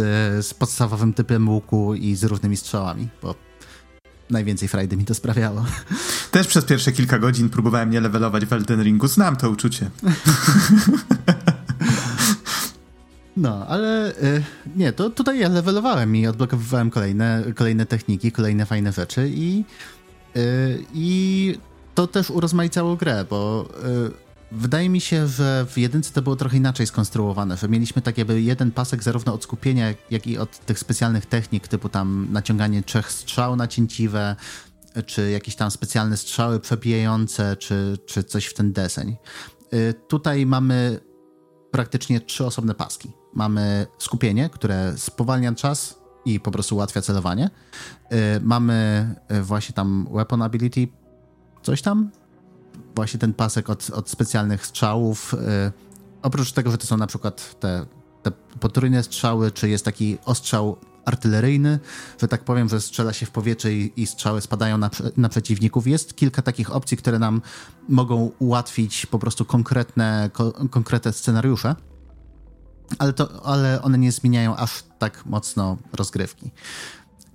[0.46, 3.34] z podstawowym typem łuku i z różnymi strzałami, bo
[4.32, 5.64] najwięcej frajdy mi to sprawiało.
[6.30, 9.90] Też przez pierwsze kilka godzin próbowałem nie levelować w Elden Ringu, znam to uczucie.
[13.36, 14.42] No, ale y,
[14.76, 19.64] nie, to tutaj ja levelowałem i odblokowywałem kolejne, kolejne techniki, kolejne fajne rzeczy i,
[20.36, 21.58] y, i
[21.94, 23.68] to też urozmaicało grę, bo
[24.08, 28.18] y, wydaje mi się, że w jedynce to było trochę inaczej skonstruowane, że mieliśmy tak
[28.18, 32.82] jakby jeden pasek zarówno od skupienia, jak i od tych specjalnych technik, typu tam naciąganie
[32.82, 34.36] trzech strzał nacięciwe,
[35.07, 39.16] czy jakieś tam specjalne strzały przebijające, czy, czy coś w ten deseń.
[40.09, 41.00] Tutaj mamy
[41.70, 43.12] praktycznie trzy osobne paski.
[43.34, 47.50] Mamy skupienie, które spowalnia czas i po prostu ułatwia celowanie.
[48.12, 50.88] Y, mamy y, właśnie tam weapon ability,
[51.62, 52.11] coś tam.
[52.95, 55.34] Właśnie ten pasek od, od specjalnych strzałów.
[55.34, 55.38] Y,
[56.22, 57.86] oprócz tego, że to są na przykład te,
[58.22, 58.30] te
[58.61, 61.80] potrójne strzały, czy jest taki ostrzał artyleryjny,
[62.20, 65.86] że tak powiem, że strzela się w powietrze i, i strzały spadają na, na, przeciwników.
[65.86, 67.43] Jest kilka takich opcji, które nam
[67.88, 71.74] mogą ułatwić po prostu konkretne, ko, konkretne scenariusze,
[72.99, 76.51] ale, to, ale one nie zmieniają aż tak mocno rozgrywki.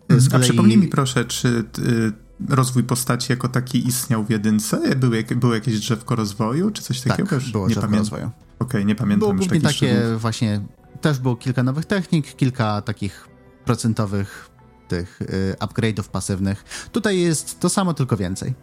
[0.09, 0.43] Z kolei...
[0.43, 1.47] A przypomnij mi proszę, czy
[1.79, 4.95] y, rozwój postaci jako taki istniał w jedynce?
[4.95, 7.29] Były, było jakieś drzewko rozwoju, czy coś takiego?
[7.29, 7.99] Tak, było nie drzewko pamię...
[7.99, 8.25] rozwoju.
[8.25, 10.21] Okej, okay, nie pamiętam było już takie szczegółów.
[10.21, 10.61] właśnie,
[11.01, 13.27] też było kilka nowych technik, kilka takich
[13.65, 14.49] procentowych
[14.87, 16.63] tych y, upgrade'ów pasywnych.
[16.91, 18.53] Tutaj jest to samo, tylko więcej.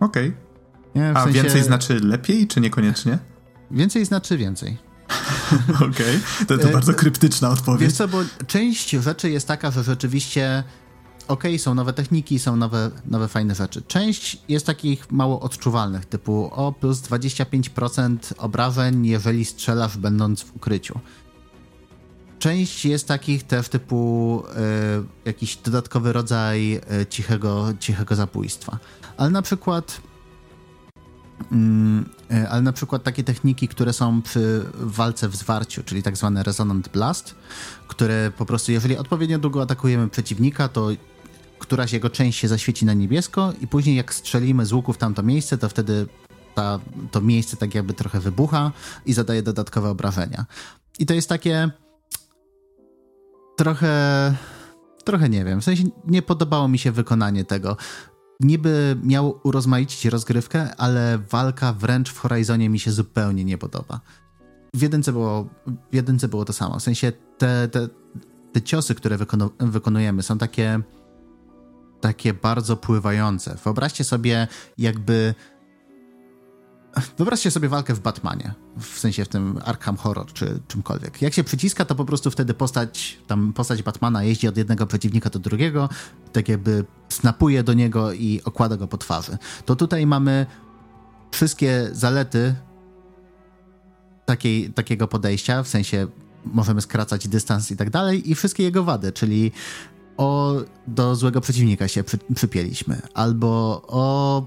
[0.00, 0.32] Okej.
[0.94, 1.16] Okay.
[1.16, 1.42] A sensie...
[1.42, 3.18] więcej znaczy lepiej, czy niekoniecznie?
[3.70, 4.78] Więcej znaczy więcej.
[5.74, 6.46] Okej, okay.
[6.46, 7.80] to, to bardzo kryptyczna odpowiedź.
[7.80, 10.64] Wiesz co, bo część rzeczy jest taka, że rzeczywiście
[11.30, 13.82] okay, są nowe techniki, są nowe, nowe fajne rzeczy.
[13.82, 21.00] Część jest takich mało odczuwalnych, typu o plus 25% obrażeń, jeżeli strzelasz będąc w ukryciu.
[22.38, 28.78] Część jest takich też typu y, jakiś dodatkowy rodzaj y, cichego, cichego zabójstwa.
[29.16, 30.00] Ale na przykład
[32.32, 36.42] y, ale na przykład takie techniki, które są przy walce w zwarciu, czyli tak zwany
[36.42, 37.34] Resonant Blast,
[37.88, 40.88] które po prostu, jeżeli odpowiednio długo atakujemy przeciwnika, to
[41.70, 45.22] któraś jego część się zaświeci na niebiesko i później jak strzelimy z łuku w tamto
[45.22, 46.06] miejsce, to wtedy
[46.54, 48.72] ta, to miejsce tak jakby trochę wybucha
[49.06, 50.46] i zadaje dodatkowe obrażenia.
[50.98, 51.70] I to jest takie
[53.56, 54.34] trochę.
[55.04, 55.60] Trochę nie wiem.
[55.60, 57.76] W sensie nie podobało mi się wykonanie tego.
[58.40, 64.00] Niby miało urozmaicić rozgrywkę, ale walka wręcz w Horizonie mi się zupełnie nie podoba.
[64.74, 65.48] W jedynce było,
[65.92, 66.78] w jedynce było to samo.
[66.78, 67.88] W sensie te, te,
[68.52, 70.82] te ciosy, które wykonu, wykonujemy, są takie
[72.00, 73.56] takie bardzo pływające.
[73.64, 74.48] Wyobraźcie sobie,
[74.78, 75.34] jakby
[77.18, 81.22] Wyobraźcie sobie walkę w Batmanie, w sensie w tym Arkham Horror czy czymkolwiek.
[81.22, 85.30] Jak się przyciska, to po prostu wtedy postać, tam postać Batmana jeździ od jednego przeciwnika
[85.30, 85.88] do drugiego,
[86.32, 89.38] tak jakby snapuje do niego i okłada go po twarzy.
[89.64, 90.46] To tutaj mamy
[91.30, 92.54] wszystkie zalety
[94.26, 96.06] takiej, takiego podejścia, w sensie
[96.44, 99.52] możemy skracać dystans i tak dalej, i wszystkie jego wady, czyli
[100.20, 100.54] o,
[100.86, 104.46] do złego przeciwnika się przy, przypieliśmy, albo o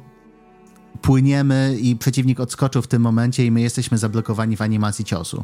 [1.01, 5.43] płyniemy i przeciwnik odskoczył w tym momencie i my jesteśmy zablokowani w animacji ciosu.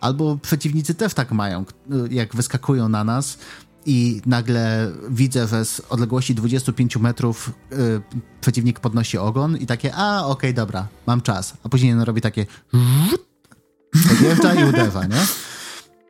[0.00, 1.64] Albo przeciwnicy też tak mają,
[2.10, 3.38] jak wyskakują na nas
[3.86, 8.02] i nagle widzę, że z odległości 25 metrów yy,
[8.40, 11.54] przeciwnik podnosi ogon i takie, a okej, okay, dobra, mam czas.
[11.64, 12.46] A później on robi takie
[14.08, 15.26] podjeżdża i uderza, nie?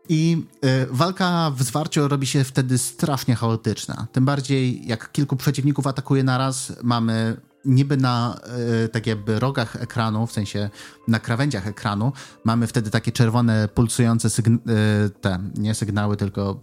[0.08, 4.06] I y, walka w zwarciu robi się wtedy strasznie chaotyczna.
[4.12, 8.40] Tym bardziej, jak kilku przeciwników atakuje naraz, mamy niby na
[8.84, 10.70] y, tak jakby rogach ekranu, w sensie
[11.08, 12.12] na krawędziach ekranu,
[12.44, 16.60] mamy wtedy takie czerwone pulsujące y, te, nie sygnały, tylko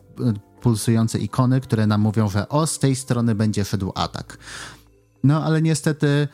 [0.62, 4.38] pulsujące ikony, które nam mówią, że o, z tej strony będzie szedł atak.
[5.24, 6.28] No, ale niestety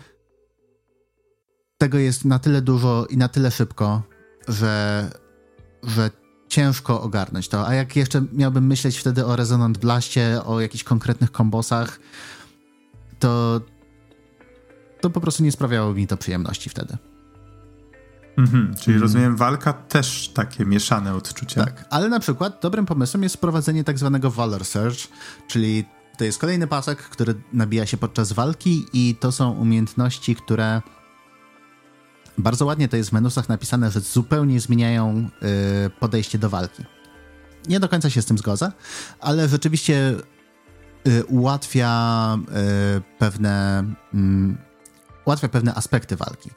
[1.77, 4.01] tego jest na tyle dużo i na tyle szybko,
[4.47, 5.09] że,
[5.83, 6.09] że
[6.49, 7.67] ciężko ogarnąć to.
[7.67, 11.99] A jak jeszcze miałbym myśleć wtedy o Resonant Blastie, o jakichś konkretnych kombosach,
[13.19, 13.61] to
[15.01, 16.97] to po prostu nie sprawiało mi to przyjemności wtedy.
[18.37, 19.01] Mhm, czyli mm.
[19.01, 21.65] rozumiem, walka też takie mieszane odczucia.
[21.65, 25.07] Tak, ale na przykład dobrym pomysłem jest wprowadzenie tak zwanego Valor Surge,
[25.47, 25.85] czyli
[26.17, 30.81] to jest kolejny pasek, który nabija się podczas walki i to są umiejętności, które
[32.37, 35.29] bardzo ładnie to jest w menusach napisane, że zupełnie zmieniają
[35.85, 36.83] y, podejście do walki.
[37.69, 38.71] Nie do końca się z tym zgodzę,
[39.19, 40.15] ale rzeczywiście
[41.07, 42.37] y, ułatwia
[42.97, 43.83] y, pewne
[44.13, 44.57] mm,
[45.25, 46.49] ułatwia pewne aspekty walki.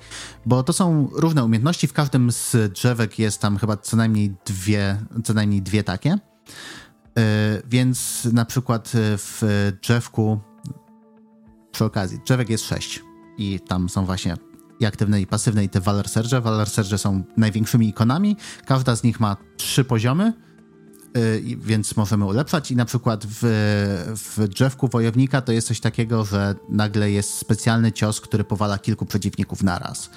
[0.47, 4.97] Bo to są różne umiejętności, w każdym z drzewek jest tam chyba co najmniej dwie,
[5.25, 6.19] co najmniej dwie takie.
[7.67, 9.43] Więc na przykład w
[9.83, 10.41] drzewku,
[11.73, 13.03] przy okazji, drzewek jest sześć
[13.39, 14.37] i tam są właśnie
[14.81, 15.81] i aktywne i pasywne i te.
[15.81, 20.33] Valor Surge są największymi ikonami, każda z nich ma trzy poziomy,
[21.17, 23.41] Y, więc możemy ulepszać i na przykład w,
[24.37, 29.07] w drzewku wojownika to jest coś takiego, że nagle jest specjalny cios, który powala kilku
[29.07, 30.07] przeciwników naraz.
[30.07, 30.09] Y,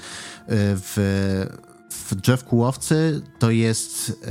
[0.47, 1.47] w,
[1.89, 4.23] w drzewku łowcy to jest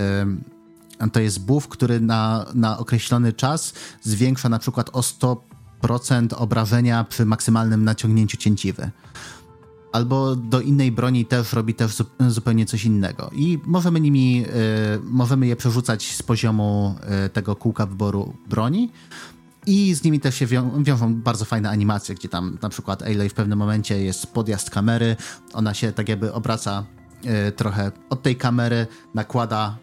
[1.13, 3.73] to jest buff, który na, na określony czas
[4.03, 8.91] zwiększa na przykład o 100% obrażenia przy maksymalnym naciągnięciu cięciwy
[9.93, 11.97] albo do innej broni też robi też
[12.29, 13.31] zupełnie coś innego.
[13.35, 16.95] I możemy nimi, y, możemy je przerzucać z poziomu
[17.27, 18.91] y, tego kółka wyboru broni.
[19.67, 23.29] I z nimi też się wią wiążą bardzo fajne animacje, gdzie tam na przykład Ailey
[23.29, 25.17] w pewnym momencie jest podjazd kamery,
[25.53, 26.85] ona się tak jakby obraca
[27.49, 29.77] y, trochę od tej kamery, nakłada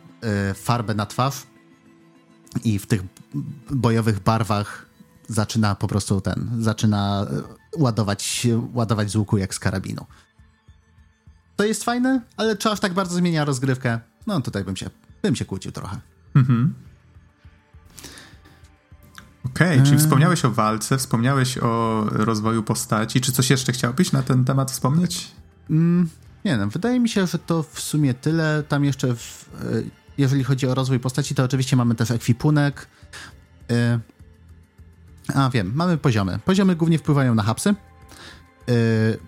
[0.55, 1.43] farbę na twarz
[2.63, 3.03] i w tych
[3.71, 4.85] bojowych barwach
[5.27, 7.27] zaczyna po prostu ten, zaczyna
[7.77, 10.05] ładować, ładować z łuku jak z karabinu.
[11.55, 13.99] To jest fajne, ale czy aż tak bardzo zmienia rozgrywkę?
[14.27, 14.89] No tutaj bym się,
[15.21, 15.99] bym się kłócił trochę.
[16.35, 16.73] Mhm.
[19.45, 23.21] Okej, okay, czyli wspomniałeś o walce, wspomniałeś o rozwoju postaci.
[23.21, 25.31] Czy coś jeszcze chciałbyś na ten temat wspomnieć?
[25.69, 26.09] Mm,
[26.45, 28.63] nie wiem, no, wydaje mi się, że to w sumie tyle.
[28.67, 29.83] Tam jeszcze, w, e,
[30.17, 32.87] jeżeli chodzi o rozwój postaci, to oczywiście mamy też ekwipunek.
[33.71, 33.99] E,
[35.35, 36.39] a wiem, mamy poziomy.
[36.45, 37.75] Poziomy głównie wpływają na hapsy.
[38.67, 38.75] Yy,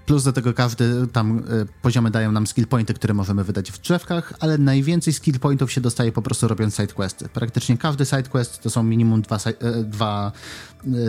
[0.06, 3.82] plus do tego każdy tam yy, poziomy dają nam skill pointy, które możemy wydać w
[3.82, 7.30] drzewkach, ale najwięcej skill pointów się dostaje po prostu robiąc side questy.
[7.30, 10.32] Praktycznie każdy side quest to są minimum dwa, yy, dwa,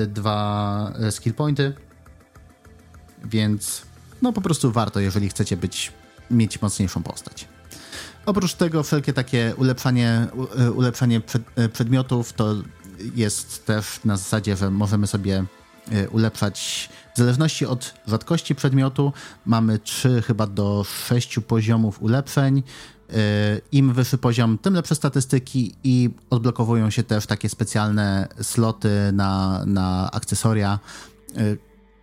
[0.09, 1.75] dwa skill pointy,
[3.25, 3.83] więc
[4.23, 5.93] no po prostu warto, jeżeli chcecie być,
[6.31, 7.49] mieć mocniejszą postać.
[8.27, 10.27] Oprócz tego wszelkie takie ulepszanie,
[10.75, 12.55] ulepszanie przed, przedmiotów to
[13.15, 15.45] jest też na zasadzie, że możemy sobie
[15.91, 19.13] e, ulepszać w zależności od rzadkości przedmiotu.
[19.47, 22.63] Mamy 3 chyba do 6 poziomów ulepszeń.
[23.13, 23.13] E,
[23.73, 30.11] Im wyższy poziom, tym lepsze statystyki i odblokowują się też takie specjalne sloty na, na
[30.13, 30.79] akcesoria,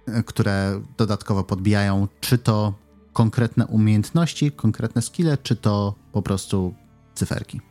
[0.07, 2.73] e, które dodatkowo podbijają czy to
[3.13, 6.73] konkretne umiejętności, konkretne skille, czy to po prostu
[7.15, 7.68] cyferki.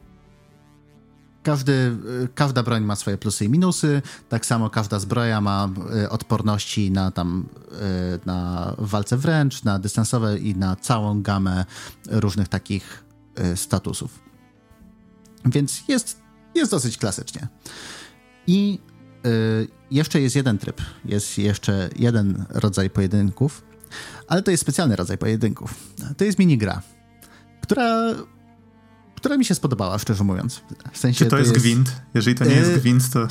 [1.48, 1.96] Każdy,
[2.34, 7.10] każda broń ma swoje plusy i minusy, tak samo każda zbroja ma e, odporności na
[7.10, 11.64] tam e, na walce wręcz, na dystansowe i na całą gamę
[12.10, 13.04] różnych takich
[13.54, 14.18] statusów.
[15.44, 16.20] Więc jest,
[16.54, 17.48] jest dosyć klasycznie.
[18.46, 18.78] I
[19.90, 23.64] jeszcze jest jeden tryb, jest jeszcze jeden rodzaj pojedynków,
[24.26, 25.74] ale to jest specjalny rodzaj pojedynków.
[26.16, 26.82] To jest minigra,
[27.60, 28.14] która
[29.18, 30.60] która mi się spodobała, szczerze mówiąc.
[30.92, 31.92] W sensie Czy to, to jest, jest gwint?
[32.14, 33.26] Jeżeli to nie jest y, gwint, to...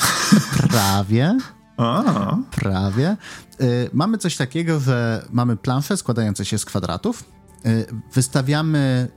[0.69, 1.37] Prawie.
[1.77, 2.37] O.
[2.51, 3.17] Prawie.
[3.61, 7.23] Y, mamy coś takiego, że mamy plansze składające się z kwadratów.
[7.65, 9.07] Y, wystawiamy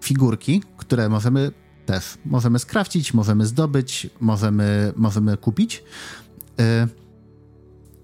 [0.00, 1.50] figurki, które możemy
[1.86, 5.84] też możemy skrawcić, możemy zdobyć, możemy, możemy kupić.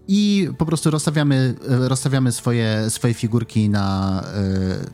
[0.08, 4.24] I po prostu rozstawiamy, rozstawiamy swoje, swoje figurki na,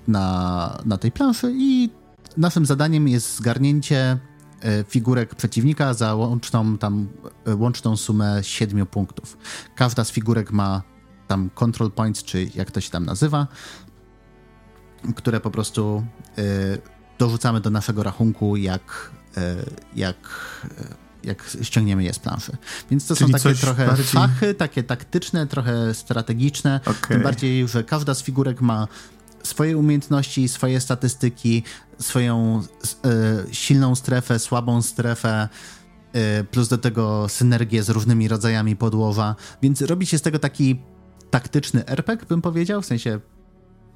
[0.09, 1.91] na, na tej planszy i
[2.37, 4.18] naszym zadaniem jest zgarnięcie
[4.61, 7.09] e, figurek przeciwnika za łączną, tam,
[7.47, 9.39] e, łączną sumę 7 punktów.
[9.74, 10.82] Każda z figurek ma
[11.26, 13.47] tam control points, czy jak to się tam nazywa,
[15.16, 16.07] które po prostu
[16.39, 16.43] y,
[17.18, 19.11] dorzucamy do naszego rachunku, jak,
[19.97, 20.16] jak,
[21.24, 22.57] jak ściągniemy je z planszy.
[22.91, 24.07] Więc to Czyli są takie trochę bardziej...
[24.07, 26.80] fachy, takie taktyczne, trochę strategiczne.
[26.82, 27.09] Okay.
[27.09, 28.89] Tym bardziej, że każda z figurek ma
[29.47, 31.62] swoje umiejętności, swoje statystyki,
[31.99, 32.62] swoją
[33.51, 35.49] y, silną strefę, słabą strefę,
[36.40, 40.82] y, plus do tego synergię z różnymi rodzajami podłoża, więc robi się z tego taki
[41.30, 43.20] taktyczny RPG, bym powiedział, w sensie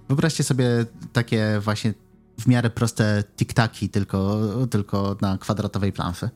[0.09, 0.66] wyobraźcie sobie
[1.12, 1.94] takie właśnie
[2.40, 4.40] w miarę proste tiktaki, tylko,
[4.70, 6.30] tylko na kwadratowej planszy.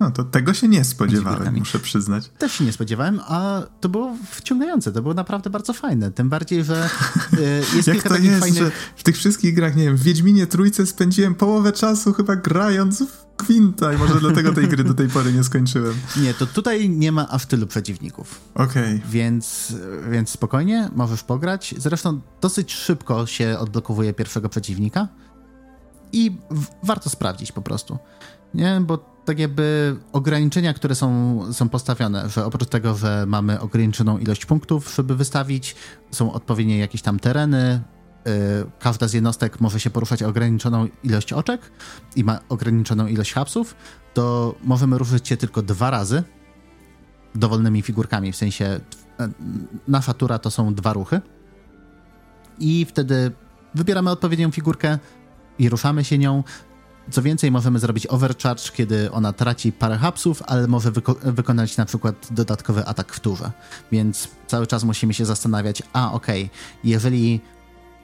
[0.00, 2.30] No to tego się nie spodziewałem, muszę przyznać.
[2.38, 6.10] Też się nie spodziewałem, a to było wciągające, to było naprawdę bardzo fajne.
[6.10, 6.90] Tym bardziej, że
[7.38, 8.62] y, jest Jak kilka to takich jest, fajnych...
[8.62, 13.02] że w tych wszystkich grach, nie wiem, w Wiedźminie Trójce spędziłem połowę czasu chyba grając
[13.02, 15.94] w Quinta i może dlatego tej gry do tej pory nie skończyłem.
[16.22, 18.40] Nie, to tutaj nie ma aż tylu przeciwników.
[18.54, 18.96] Okej.
[18.96, 19.10] Okay.
[19.10, 19.74] Więc,
[20.10, 21.74] więc spokojnie, możesz pograć.
[21.78, 25.08] Zresztą dosyć szybko się odblokowuje pierwszego przeciwnika
[26.12, 26.36] i
[26.82, 27.98] warto sprawdzić po prostu.
[28.54, 34.18] Nie, bo tak jakby ograniczenia, które są, są postawione, że oprócz tego, że mamy ograniczoną
[34.18, 35.76] ilość punktów, żeby wystawić,
[36.10, 37.80] są odpowiednie jakieś tam tereny,
[38.24, 38.32] yy,
[38.78, 41.60] każda z jednostek może się poruszać ograniczoną ilość oczek
[42.16, 43.74] i ma ograniczoną ilość hapsów,
[44.14, 46.22] to możemy ruszyć się tylko dwa razy
[47.34, 48.80] dowolnymi figurkami, w sensie
[49.18, 49.28] yy,
[49.88, 51.20] nasza tura to są dwa ruchy
[52.58, 53.32] i wtedy
[53.74, 54.98] wybieramy odpowiednią figurkę
[55.58, 56.44] i ruszamy się nią,
[57.10, 61.84] co więcej, możemy zrobić overcharge, kiedy ona traci parę hapsów, ale może wyko wykonać na
[61.84, 63.50] przykład dodatkowy atak w turze.
[63.92, 67.40] Więc cały czas musimy się zastanawiać, a okej, okay, jeżeli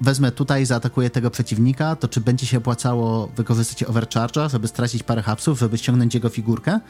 [0.00, 5.22] wezmę tutaj, zaatakuję tego przeciwnika, to czy będzie się opłacało wykorzystać overcharge'a, żeby stracić parę
[5.22, 6.80] hapsów, żeby ściągnąć jego figurkę?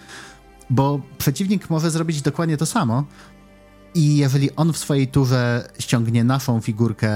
[0.71, 3.05] Bo przeciwnik może zrobić dokładnie to samo
[3.95, 7.11] i jeżeli on w swojej turze ściągnie naszą figurkę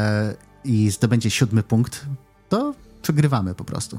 [0.64, 2.06] i zdobędzie siódmy punkt,
[2.48, 3.98] to przegrywamy po prostu.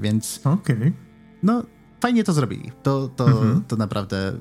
[0.00, 0.40] Więc.
[0.44, 0.76] Okej.
[0.76, 0.92] Okay.
[1.42, 1.62] No,
[2.00, 2.72] fajnie to zrobili.
[2.82, 3.64] To, to, mhm.
[3.68, 4.32] to naprawdę.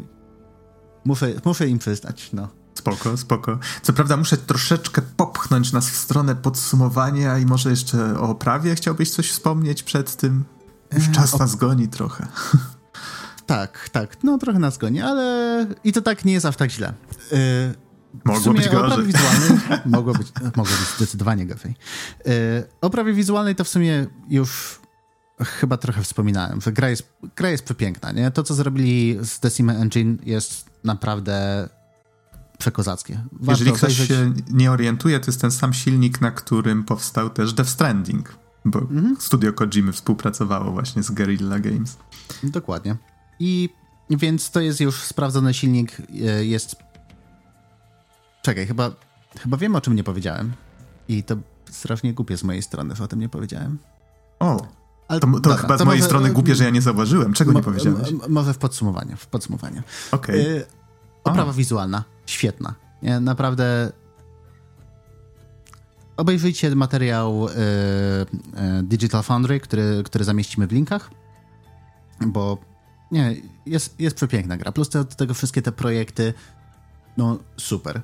[1.05, 2.47] Muszę, muszę im przyznać, no.
[2.73, 3.59] Spoko, spoko.
[3.81, 9.11] Co prawda muszę troszeczkę popchnąć nas w stronę podsumowania i może jeszcze o oprawie chciałbyś
[9.11, 10.45] coś wspomnieć przed tym?
[10.93, 12.27] Już e, czas nas goni trochę.
[13.45, 14.23] Tak, tak.
[14.23, 16.93] No trochę nas goni, ale i to tak nie jest aż tak źle.
[17.31, 17.37] Yy,
[18.25, 19.05] Mogło być gorzej.
[19.05, 19.49] Wizualnej,
[19.85, 21.75] mogło, być, mogło być zdecydowanie gorzej.
[22.25, 22.33] Yy,
[22.81, 24.78] o prawie wizualnej to w sumie już
[25.45, 28.31] chyba trochę wspominałem, że gra jest, gra jest przepiękna, nie?
[28.31, 31.69] To, co zrobili z Decima Engine jest naprawdę
[32.57, 33.23] przekozackie.
[33.31, 34.07] Warto Jeżeli ktoś obejrzeć...
[34.07, 38.35] się nie orientuje, to jest ten sam silnik, na którym powstał też Death Stranding,
[38.65, 39.15] bo mhm.
[39.19, 41.97] studio Kojimy współpracowało właśnie z Guerrilla Games.
[42.43, 42.95] Dokładnie.
[43.39, 43.69] I
[44.09, 46.75] więc to jest już sprawdzony silnik, e, jest...
[48.41, 48.91] Czekaj, chyba,
[49.39, 50.53] chyba wiem, o czym nie powiedziałem.
[51.07, 51.35] I to
[51.71, 53.77] strasznie głupie z mojej strony, że o tym nie powiedziałem.
[54.39, 54.67] O,
[55.09, 57.33] ale, to, to dobra, chyba z mojej może, strony głupie, że ja nie zauważyłem.
[57.33, 58.09] Czego nie powiedziałeś?
[58.29, 59.17] Może w podsumowaniu.
[59.17, 59.81] W podsumowaniu.
[60.11, 60.41] Okej.
[60.41, 60.65] Okay.
[61.23, 62.03] oprawa wizualna.
[62.25, 62.75] Świetna.
[63.01, 63.91] Nie, naprawdę
[66.17, 71.09] obejrzyjcie materiał y, y, Digital Foundry, który, który zamieścimy w linkach,
[72.27, 72.57] bo
[73.11, 73.35] nie,
[73.65, 74.71] jest, jest przepiękna gra.
[74.71, 76.33] Plus do tego wszystkie te projekty,
[77.17, 78.01] no super.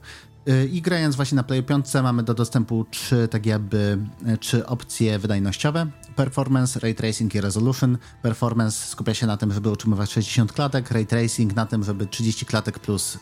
[0.72, 3.98] I grając właśnie na Play 5 mamy do dostępu trzy tak jakby
[4.40, 5.88] trzy opcje wydajnościowe.
[6.16, 7.98] Performance, Ray Tracing i Resolution.
[8.22, 12.46] Performance skupia się na tym, żeby utrzymywać 60 klatek, Ray Tracing na tym, żeby 30
[12.46, 13.18] klatek plus,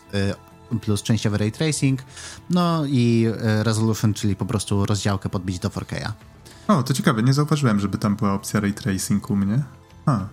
[0.72, 2.02] y, plus częściowy Ray Tracing,
[2.50, 6.12] no i y, Resolution, czyli po prostu rozdziałkę podbić do 4K.
[6.68, 9.62] O, to ciekawe, nie zauważyłem, żeby tam była opcja Ray Tracing u mnie.
[10.06, 10.26] A.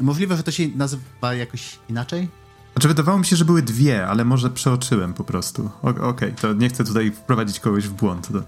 [0.00, 2.28] Możliwe, że to się nazywa jakoś inaczej?
[2.76, 5.70] Znaczy, wydawało mi się, że były dwie, ale może przeoczyłem po prostu.
[5.82, 8.28] Okej, okay, to nie chcę tutaj wprowadzić kogoś w błąd.
[8.32, 8.42] To...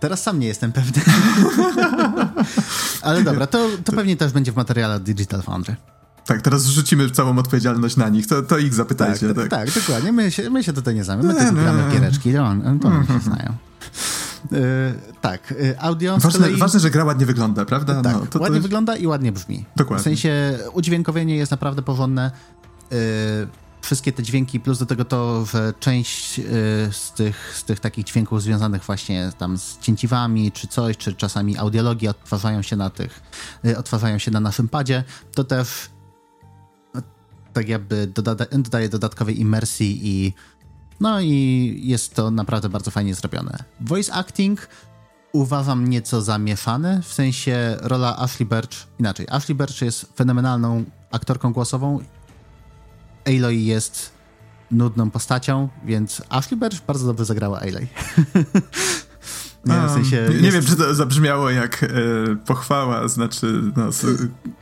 [0.00, 1.02] Teraz sam nie jestem pewny.
[3.02, 5.76] Ale dobra, to, to pewnie też będzie w materiale Digital Foundry.
[6.26, 9.34] Tak, teraz rzucimy całą odpowiedzialność na nich, to, to ich zapytajcie.
[9.34, 9.50] Tak, tak.
[9.50, 10.12] tak dokładnie.
[10.12, 11.22] My się, my się tutaj nie znamy.
[11.22, 13.54] My tylko gramy giereczki, to, oni się znają.
[14.52, 14.58] Yy,
[15.20, 16.18] tak, yy, audio.
[16.18, 16.56] Ważne, kolei...
[16.56, 18.02] ważne, że gra ładnie wygląda, prawda?
[18.02, 19.64] Tak, no, to, ładnie wygląda i ładnie brzmi.
[19.76, 20.00] Dokładnie.
[20.00, 22.30] W sensie udźwiękowienie jest naprawdę porządne.
[22.90, 23.48] Yy,
[23.88, 26.42] wszystkie te dźwięki, plus do tego to, że część y,
[26.92, 31.58] z tych, z tych takich dźwięków związanych właśnie tam z cięciwami, czy coś, czy czasami
[31.58, 33.22] audiologii odtwarzają się na tych,
[33.64, 35.90] y, odtwarzają się na naszym padzie, to też
[36.94, 37.02] no,
[37.52, 40.32] tak jakby doda dodaje dodatkowej imersji i
[41.00, 43.58] no i jest to naprawdę bardzo fajnie zrobione.
[43.80, 44.68] Voice acting
[45.32, 52.00] uważam nieco zamieszany, w sensie rola Ashley Birch, inaczej, Ashley Birch jest fenomenalną aktorką głosową
[53.28, 54.10] Aloy jest
[54.70, 57.86] nudną postacią, więc Ashley Birch bardzo dobrze zagrała Aloy.
[59.66, 61.88] Nie, w sensie nie, nie wiem, czy to zabrzmiało jak e,
[62.46, 63.84] pochwała, znaczy no,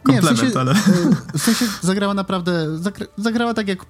[0.03, 0.73] komplement, nie, w sensie, ale...
[0.73, 3.87] E, w sensie zagrała naprawdę, zagra, zagrała tak jak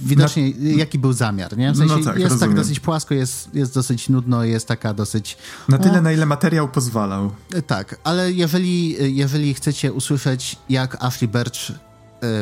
[0.00, 0.70] widocznie na...
[0.70, 1.72] jaki był zamiar, nie?
[1.72, 2.56] W sensie no tak, jest tak rozumiem.
[2.56, 5.36] tak dosyć płasko, jest, jest dosyć nudno, jest taka dosyć...
[5.68, 6.02] Na tyle, o...
[6.02, 7.30] na ile materiał pozwalał.
[7.54, 11.93] E, tak, ale jeżeli, jeżeli chcecie usłyszeć, jak Ashley Birch E,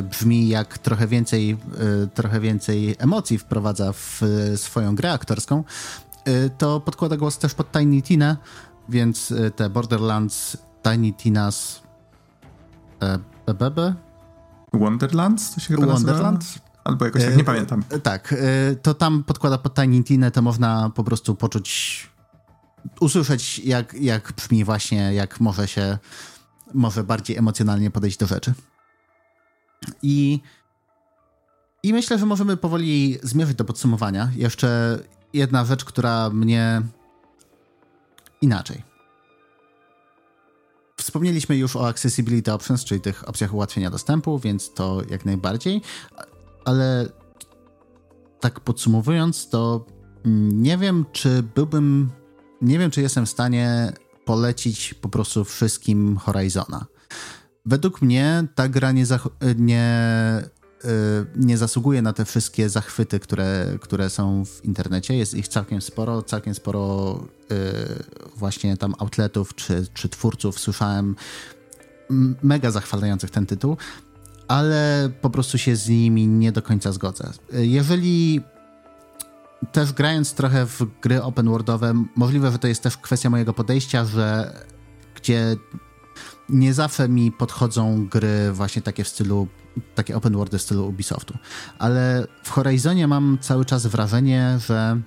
[0.02, 4.20] brzmi jak trochę więcej, e, trochę więcej emocji wprowadza w
[4.56, 5.64] swoją grę aktorską,
[6.24, 8.36] e, to podkłada głos też pod Tiny Tina,
[8.88, 11.82] więc te Borderlands, Tiny Tinas
[13.46, 13.94] BBB?
[14.72, 16.44] Wonderlands to się chyba Wonderland?
[16.84, 17.82] Albo jakoś tak, nie pamiętam.
[18.02, 18.34] Tak,
[18.82, 22.10] to tam podkłada pod Tiny Tina, to można po prostu poczuć,
[23.00, 25.98] usłyszeć jak, jak brzmi właśnie, jak może się,
[26.74, 28.54] może bardziej emocjonalnie podejść do rzeczy.
[30.02, 30.40] I,
[31.82, 34.30] I myślę, że możemy powoli zmierzyć do podsumowania.
[34.36, 34.98] Jeszcze
[35.32, 36.82] jedna rzecz, która mnie
[38.40, 38.82] inaczej.
[40.96, 45.80] Wspomnieliśmy już o Accessibility Options, czyli tych opcjach ułatwienia dostępu, więc to jak najbardziej,
[46.64, 47.08] ale
[48.40, 49.86] tak podsumowując, to
[50.52, 52.10] nie wiem, czy byłbym,
[52.60, 53.92] nie wiem, czy jestem w stanie
[54.24, 56.86] polecić po prostu wszystkim Horizona.
[57.66, 59.04] Według mnie ta gra nie,
[59.56, 59.94] nie,
[60.84, 60.88] y,
[61.36, 65.16] nie zasługuje na te wszystkie zachwyty, które, które są w internecie.
[65.16, 67.14] Jest ich całkiem sporo, całkiem sporo
[67.52, 71.16] y, właśnie tam outletów czy, czy twórców słyszałem
[72.42, 73.76] mega zachwalających ten tytuł,
[74.48, 77.30] ale po prostu się z nimi nie do końca zgodzę.
[77.52, 78.40] Jeżeli
[79.72, 84.04] też grając trochę w gry open worldowe, możliwe, że to jest też kwestia mojego podejścia,
[84.04, 84.54] że
[85.14, 85.56] gdzie
[86.52, 89.48] nie zawsze mi podchodzą gry właśnie takie w stylu,
[89.94, 91.38] takie open worldy w stylu Ubisoftu.
[91.78, 95.00] Ale w Horizonie mam cały czas wrażenie, że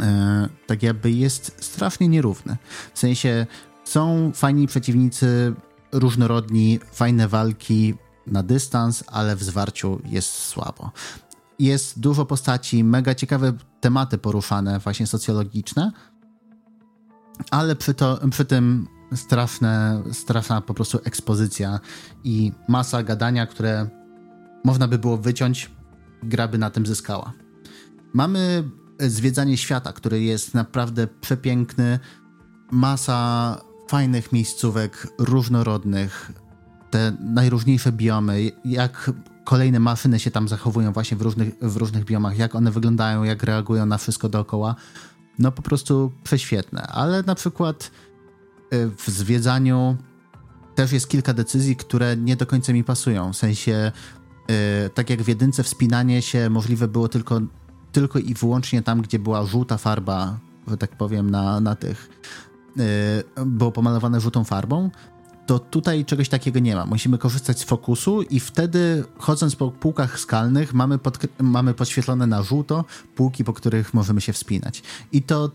[0.00, 2.56] e, tak jakby jest strasznie nierówny.
[2.94, 3.46] W sensie
[3.84, 5.54] są fajni przeciwnicy,
[5.92, 7.94] różnorodni, fajne walki
[8.26, 10.90] na dystans, ale w zwarciu jest słabo.
[11.58, 15.92] Jest dużo postaci, mega ciekawe tematy poruszane, właśnie socjologiczne,
[17.50, 21.80] ale przy, to, przy tym straszne, straszna po prostu ekspozycja
[22.24, 23.88] i masa gadania, które
[24.64, 25.70] można by było wyciąć,
[26.22, 27.32] gra by na tym zyskała.
[28.12, 31.98] Mamy zwiedzanie świata, który jest naprawdę przepiękny,
[32.70, 36.32] masa fajnych miejscówek, różnorodnych,
[36.90, 39.10] te najróżniejsze biomy, jak
[39.44, 43.42] kolejne maszyny się tam zachowują właśnie w różnych, w różnych biomach, jak one wyglądają, jak
[43.42, 44.74] reagują na wszystko dookoła.
[45.38, 47.90] No po prostu prześwietne, ale na przykład
[48.70, 49.96] w zwiedzaniu
[50.74, 53.32] też jest kilka decyzji, które nie do końca mi pasują.
[53.32, 53.92] W sensie,
[54.48, 54.54] yy,
[54.94, 57.40] tak jak w jedynce wspinanie się możliwe było tylko,
[57.92, 60.38] tylko i wyłącznie tam, gdzie była żółta farba,
[60.68, 62.08] że tak powiem, na, na tych,
[62.76, 62.84] yy,
[63.46, 64.90] było pomalowane żółtą farbą,
[65.46, 66.86] to tutaj czegoś takiego nie ma.
[66.86, 72.42] Musimy korzystać z fokusu i wtedy chodząc po półkach skalnych mamy, pod, mamy podświetlone na
[72.42, 74.82] żółto półki, po których możemy się wspinać.
[75.12, 75.50] I to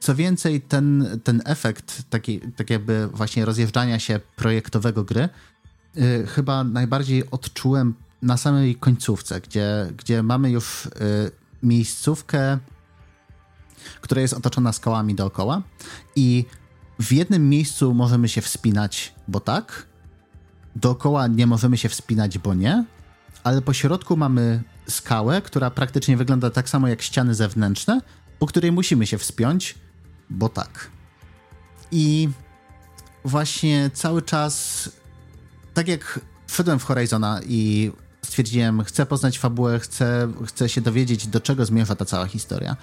[0.00, 5.28] co więcej, ten, ten efekt taki, tak jakby właśnie rozjeżdżania się projektowego gry
[5.94, 11.30] yy, chyba najbardziej odczułem na samej końcówce, gdzie, gdzie mamy już yy,
[11.62, 12.58] miejscówkę,
[14.00, 15.62] która jest otoczona skałami dookoła
[16.16, 16.44] i
[17.00, 19.86] w jednym miejscu możemy się wspinać, bo tak,
[20.76, 22.84] dookoła nie możemy się wspinać, bo nie,
[23.44, 28.00] ale po środku mamy skałę, która praktycznie wygląda tak samo jak ściany zewnętrzne,
[28.38, 29.74] po której musimy się wspiąć,
[30.30, 30.90] bo tak.
[31.92, 32.28] I
[33.24, 34.88] właśnie cały czas,
[35.74, 41.40] tak jak wszedłem w Horizona i stwierdziłem, chcę poznać fabułę, chcę, chcę się dowiedzieć, do
[41.40, 42.76] czego zmierza ta cała historia.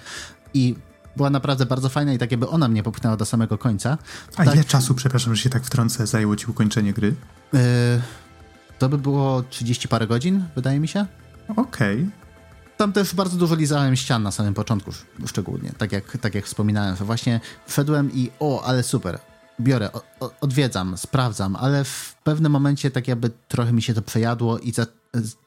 [0.54, 0.74] I
[1.16, 3.98] była naprawdę bardzo fajna i tak jakby ona mnie popchnęła do samego końca.
[4.36, 7.14] A tak, ile czasu, przepraszam, że się tak wtrącę, zajęło ci ukończenie gry?
[7.52, 7.60] Yy,
[8.78, 11.06] to by było 30 parę godzin, wydaje mi się.
[11.56, 11.96] Okej.
[11.96, 12.27] Okay.
[12.78, 14.90] Tam też bardzo dużo lizałem ścian na samym początku,
[15.26, 19.18] szczególnie, tak jak, tak jak wspominałem, właśnie wszedłem i o, ale super,
[19.60, 24.58] biorę, o, odwiedzam, sprawdzam, ale w pewnym momencie tak jakby trochę mi się to przejadło
[24.58, 24.86] i za,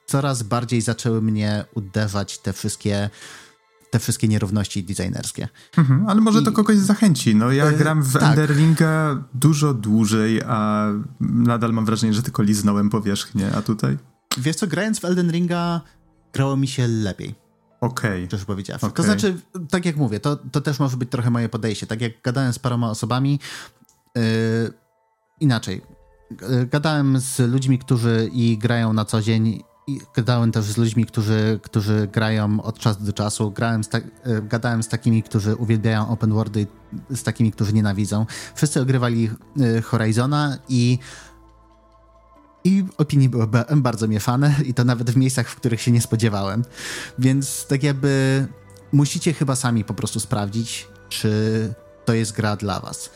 [0.06, 3.10] coraz bardziej zaczęły mnie uderzać te wszystkie
[3.92, 5.48] te wszystkie nierówności designerskie.
[5.78, 7.36] Mhm, ale może I, to kogoś zachęci.
[7.36, 8.24] No ja y, gram w tak.
[8.24, 10.88] Elden Ringa dużo dłużej, a
[11.20, 13.98] nadal mam wrażenie, że tylko liznąłem powierzchnię, a tutaj?
[14.38, 15.82] Wiesz co, grając w Elden Ringa
[16.34, 17.36] grało mi się lepiej.
[17.82, 18.26] Okej.
[18.26, 18.46] Okay.
[18.46, 18.86] powiedziawszy.
[18.86, 18.96] Okay.
[18.96, 21.88] To znaczy, tak jak mówię, to, to też może być trochę moje podejście.
[21.88, 23.40] Tak jak gadałem z paroma osobami,
[24.16, 24.22] yy,
[25.40, 25.82] inaczej.
[26.42, 31.06] Yy, gadałem z ludźmi, którzy i grają na co dzień i gadałem też z ludźmi,
[31.06, 33.52] którzy, którzy grają od czasu do czasu.
[33.52, 36.68] Grałem z ta, yy, gadałem z takimi, którzy uwielbiają open worldy,
[37.10, 38.26] z takimi, którzy nienawidzą.
[38.56, 41.00] Wszyscy ogrywali yy, Horizona i
[42.64, 46.64] i opinie były bardzo mieszane i to nawet w miejscach, w których się nie spodziewałem.
[47.20, 48.48] Więc tak jakby
[48.92, 51.74] musicie chyba sami po prostu sprawdzić, czy
[52.06, 53.10] to jest gra dla was.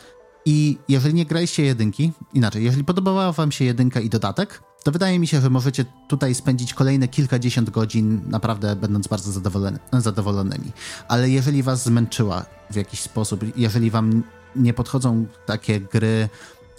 [0.46, 5.20] I jeżeli nie graliście jedynki, inaczej, jeżeli podobała wam się jedynka i dodatek, to wydaje
[5.20, 10.72] mi się, że możecie tutaj spędzić kolejne kilkadziesiąt godzin, naprawdę będąc bardzo zadowolony, zadowolonymi.
[11.08, 14.24] Ale jeżeli was zmęczyła w jakiś sposób, jeżeli wam
[14.56, 16.30] nie podchodzą takie gry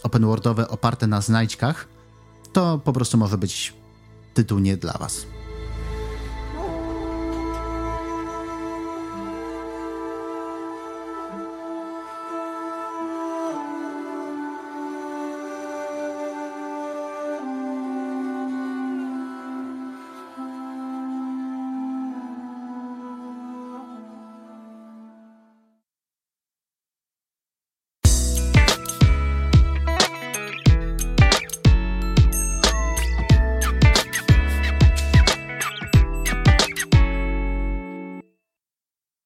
[0.03, 1.89] open worldowe oparte na znajdźkach,
[2.57, 3.73] to po prostu może być
[4.35, 5.27] tytuł nie dla was.